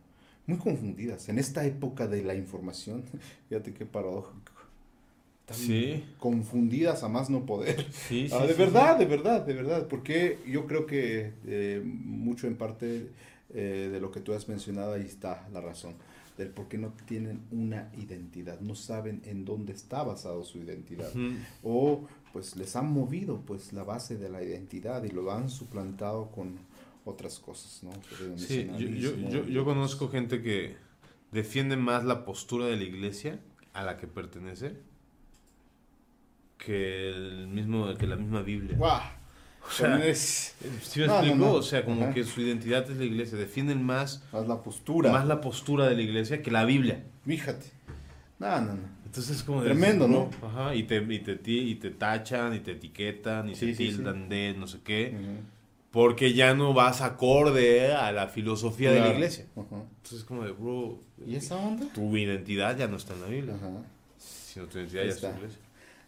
muy 0.47 0.59
confundidas 0.59 1.29
en 1.29 1.39
esta 1.39 1.65
época 1.65 2.07
de 2.07 2.23
la 2.23 2.35
información. 2.35 3.05
Fíjate 3.49 3.73
qué 3.73 3.87
paradójico. 3.87 4.53
sí. 5.51 6.05
confundidas 6.19 7.03
a 7.03 7.09
más 7.09 7.31
no 7.31 7.47
poder. 7.47 7.87
Sí, 7.93 8.29
ah, 8.33 8.47
de 8.47 8.55
verdad, 8.55 8.99
de 8.99 9.07
verdad, 9.07 9.43
de 9.47 9.55
verdad. 9.55 9.87
Porque 9.89 10.39
yo 10.47 10.67
creo 10.67 10.87
que 10.87 11.33
eh, 11.47 11.83
mucho 11.85 12.47
en 12.47 12.57
parte 12.57 13.11
eh, 13.55 13.89
de 13.91 14.01
lo 14.01 14.11
que 14.11 14.21
tú 14.21 14.33
has 14.35 14.49
mencionado, 14.49 14.95
ahí 14.95 15.07
está 15.07 15.49
la 15.53 15.61
razón 15.61 15.95
del 16.37 16.49
por 16.49 16.69
qué 16.69 16.79
no 16.79 16.93
tienen 17.07 17.43
una 17.51 17.91
identidad, 17.97 18.61
no 18.61 18.75
saben 18.75 19.23
en 19.25 19.45
dónde 19.45 19.73
está 19.73 20.03
basado 20.03 20.45
su 20.45 20.59
identidad. 20.59 21.11
O 21.63 22.09
pues 22.33 22.57
les 22.57 22.75
han 22.75 22.93
movido 22.93 23.43
pues 23.47 23.73
la 23.73 23.85
base 23.85 24.17
de 24.17 24.29
la 24.29 24.43
identidad 24.43 25.05
y 25.05 25.11
lo 25.11 25.31
han 25.31 25.49
suplantado 25.49 26.31
con 26.33 26.59
otras 27.05 27.39
cosas, 27.39 27.85
¿no? 27.85 27.93
Sí, 28.37 28.69
yo, 28.77 28.89
yo, 28.89 29.29
yo, 29.29 29.45
yo 29.45 29.65
conozco 29.65 30.09
gente 30.09 30.43
que 30.43 30.77
defiende 31.31 31.77
más 31.77 32.05
la 32.05 32.25
postura 32.25 32.67
de 32.67 32.77
la 32.77 32.85
iglesia 32.85 33.41
a 33.73 33.85
la 33.85 33.97
que 33.97 34.07
pertenece 34.09 34.77
que 36.59 37.11
el 37.11 37.47
mismo 37.49 37.95
que 37.95 38.07
la 38.07 38.17
misma 38.17 38.43
Biblia. 38.43 38.77
¡Guau! 38.77 39.01
O 39.67 39.71
sea, 39.71 40.15
¿sí 40.15 41.01
me 41.01 41.07
explico? 41.07 41.53
O 41.53 41.63
sea, 41.63 41.85
como 41.85 42.13
que 42.13 42.25
su 42.25 42.41
identidad 42.41 42.89
es 42.91 42.97
la 42.97 43.05
iglesia. 43.05 43.39
Defienden 43.39 43.83
más, 43.83 44.23
más 44.33 44.47
la 44.47 44.63
postura. 44.63 45.11
Más 45.11 45.27
la 45.27 45.41
postura 45.41 45.89
de 45.89 45.97
la 45.97 46.03
iglesia 46.03 46.43
que 46.43 46.51
la 46.51 46.65
Biblia. 46.65 47.03
Fíjate. 47.27 47.67
No, 48.39 48.61
no, 48.61 48.75
no. 48.75 48.95
Entonces 49.07 49.37
es 49.37 49.43
como... 49.43 49.63
Tremendo, 49.63 50.09
¿no? 50.09 50.29
Ajá, 50.43 50.75
y 50.75 50.83
te, 50.83 50.97
y, 50.97 51.19
te, 51.21 51.39
y 51.47 51.75
te 51.77 51.91
tachan, 51.91 52.55
y 52.55 52.59
te 52.59 52.73
etiquetan, 52.73 53.49
y 53.49 53.55
te 53.55 53.73
tildan 53.73 54.29
de 54.29 54.55
no 54.59 54.67
sé 54.67 54.79
qué. 54.85 55.17
Porque 55.91 56.35
ya 56.35 56.55
no 56.55 56.75
vas 56.75 57.01
acorde 57.01 57.95
a 57.95 58.11
la 58.11 58.27
filosofía 58.27 58.91
de 58.91 59.01
la 59.01 59.13
iglesia. 59.13 59.47
Entonces 59.57 60.19
es 60.19 60.25
como 60.25 60.45
de, 60.45 60.51
bro... 60.51 61.01
¿Y 61.27 61.37
esa 61.37 61.57
onda? 61.57 61.87
Tu 61.95 62.17
identidad 62.17 62.77
ya 62.77 62.89
no 62.89 62.97
está 62.97 63.15
en 63.15 63.21
la 63.21 63.29
Biblia. 63.29 63.55
Ajá. 63.55 63.69
Sino 64.19 64.67
tu 64.67 64.79
identidad 64.79 65.05
ya 65.05 65.11
está 65.11 65.29
en 65.29 65.33
la 65.35 65.39
iglesia. 65.39 65.61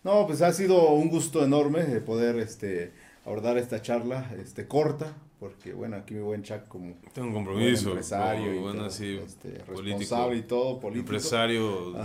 No, 0.03 0.27
pues 0.27 0.43
ha 0.43 0.53
sido 0.53 0.91
un 0.91 1.09
gusto 1.09 1.45
enorme 1.45 1.85
de 1.85 2.01
poder 2.01 2.37
este, 2.39 2.93
abordar 3.27 3.59
esta 3.59 3.83
charla 3.83 4.31
este, 4.41 4.67
corta, 4.69 5.13
porque 5.41 5.73
bueno, 5.73 5.97
aquí 5.97 6.15
mi 6.15 6.21
buen 6.21 6.45
Chuck 6.45 6.69
como 6.69 6.95
Tengo 7.13 7.27
un 7.29 7.35
compromiso, 7.35 7.89
empresario 7.89 8.55
y 8.55 8.59
bueno, 8.59 8.85
así, 8.85 9.21
este, 9.27 9.59
responsable 9.67 10.39
y 10.39 10.43
todo, 10.43 10.79
político. 10.79 11.13
Empresario. 11.13 11.93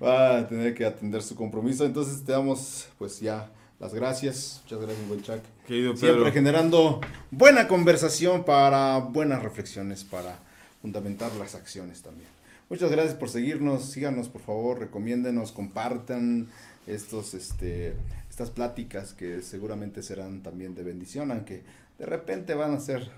Va 0.00 0.38
a 0.38 0.48
tener 0.48 0.72
que 0.74 0.86
atender 0.86 1.22
su 1.22 1.34
compromiso, 1.34 1.84
entonces 1.84 2.22
te 2.24 2.30
damos 2.30 2.88
pues 2.96 3.18
ya 3.18 3.50
las 3.80 3.92
gracias, 3.92 4.60
muchas 4.62 4.80
gracias 4.80 5.00
mi 5.02 5.08
buen 5.08 5.22
Chuck. 5.22 5.40
Querido 5.66 5.96
Siempre 5.96 6.30
generando 6.30 7.00
buena 7.32 7.66
conversación 7.66 8.44
para 8.44 8.98
buenas 8.98 9.42
reflexiones, 9.42 10.04
para 10.04 10.38
fundamentar 10.80 11.34
las 11.34 11.56
acciones 11.56 12.02
también. 12.02 12.28
Muchas 12.70 12.92
gracias 12.92 13.14
por 13.14 13.30
seguirnos, 13.30 13.86
síganos 13.86 14.28
por 14.28 14.42
favor, 14.42 14.78
recomiéndenos, 14.78 15.50
compartan 15.50 16.46
estos, 16.86 17.34
este, 17.34 17.94
estas 18.38 18.50
pláticas 18.50 19.14
que 19.14 19.42
seguramente 19.42 20.00
serán 20.00 20.44
también 20.44 20.72
de 20.76 20.84
bendición, 20.84 21.32
aunque 21.32 21.64
de 21.98 22.06
repente 22.06 22.54
van 22.54 22.72
a 22.72 22.78
ser 22.78 23.10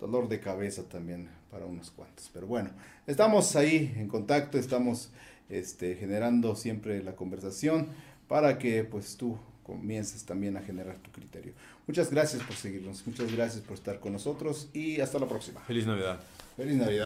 dolor 0.00 0.28
de 0.28 0.40
cabeza 0.40 0.84
también 0.84 1.28
para 1.50 1.66
unos 1.66 1.90
cuantos. 1.90 2.30
Pero 2.32 2.46
bueno, 2.46 2.70
estamos 3.06 3.54
ahí 3.54 3.94
en 3.98 4.08
contacto, 4.08 4.56
estamos 4.56 5.10
este, 5.50 5.94
generando 5.96 6.56
siempre 6.56 7.02
la 7.02 7.14
conversación 7.14 7.88
para 8.28 8.56
que 8.56 8.82
pues 8.84 9.18
tú 9.18 9.36
comiences 9.62 10.24
también 10.24 10.56
a 10.56 10.62
generar 10.62 10.96
tu 11.00 11.10
criterio. 11.10 11.52
Muchas 11.86 12.10
gracias 12.10 12.42
por 12.42 12.56
seguirnos, 12.56 13.06
muchas 13.06 13.30
gracias 13.30 13.62
por 13.62 13.74
estar 13.74 14.00
con 14.00 14.14
nosotros 14.14 14.70
y 14.72 15.02
hasta 15.02 15.18
la 15.18 15.28
próxima. 15.28 15.60
Feliz 15.60 15.86
Navidad. 15.86 16.18
Feliz 16.56 16.76
Navidad. 16.76 17.05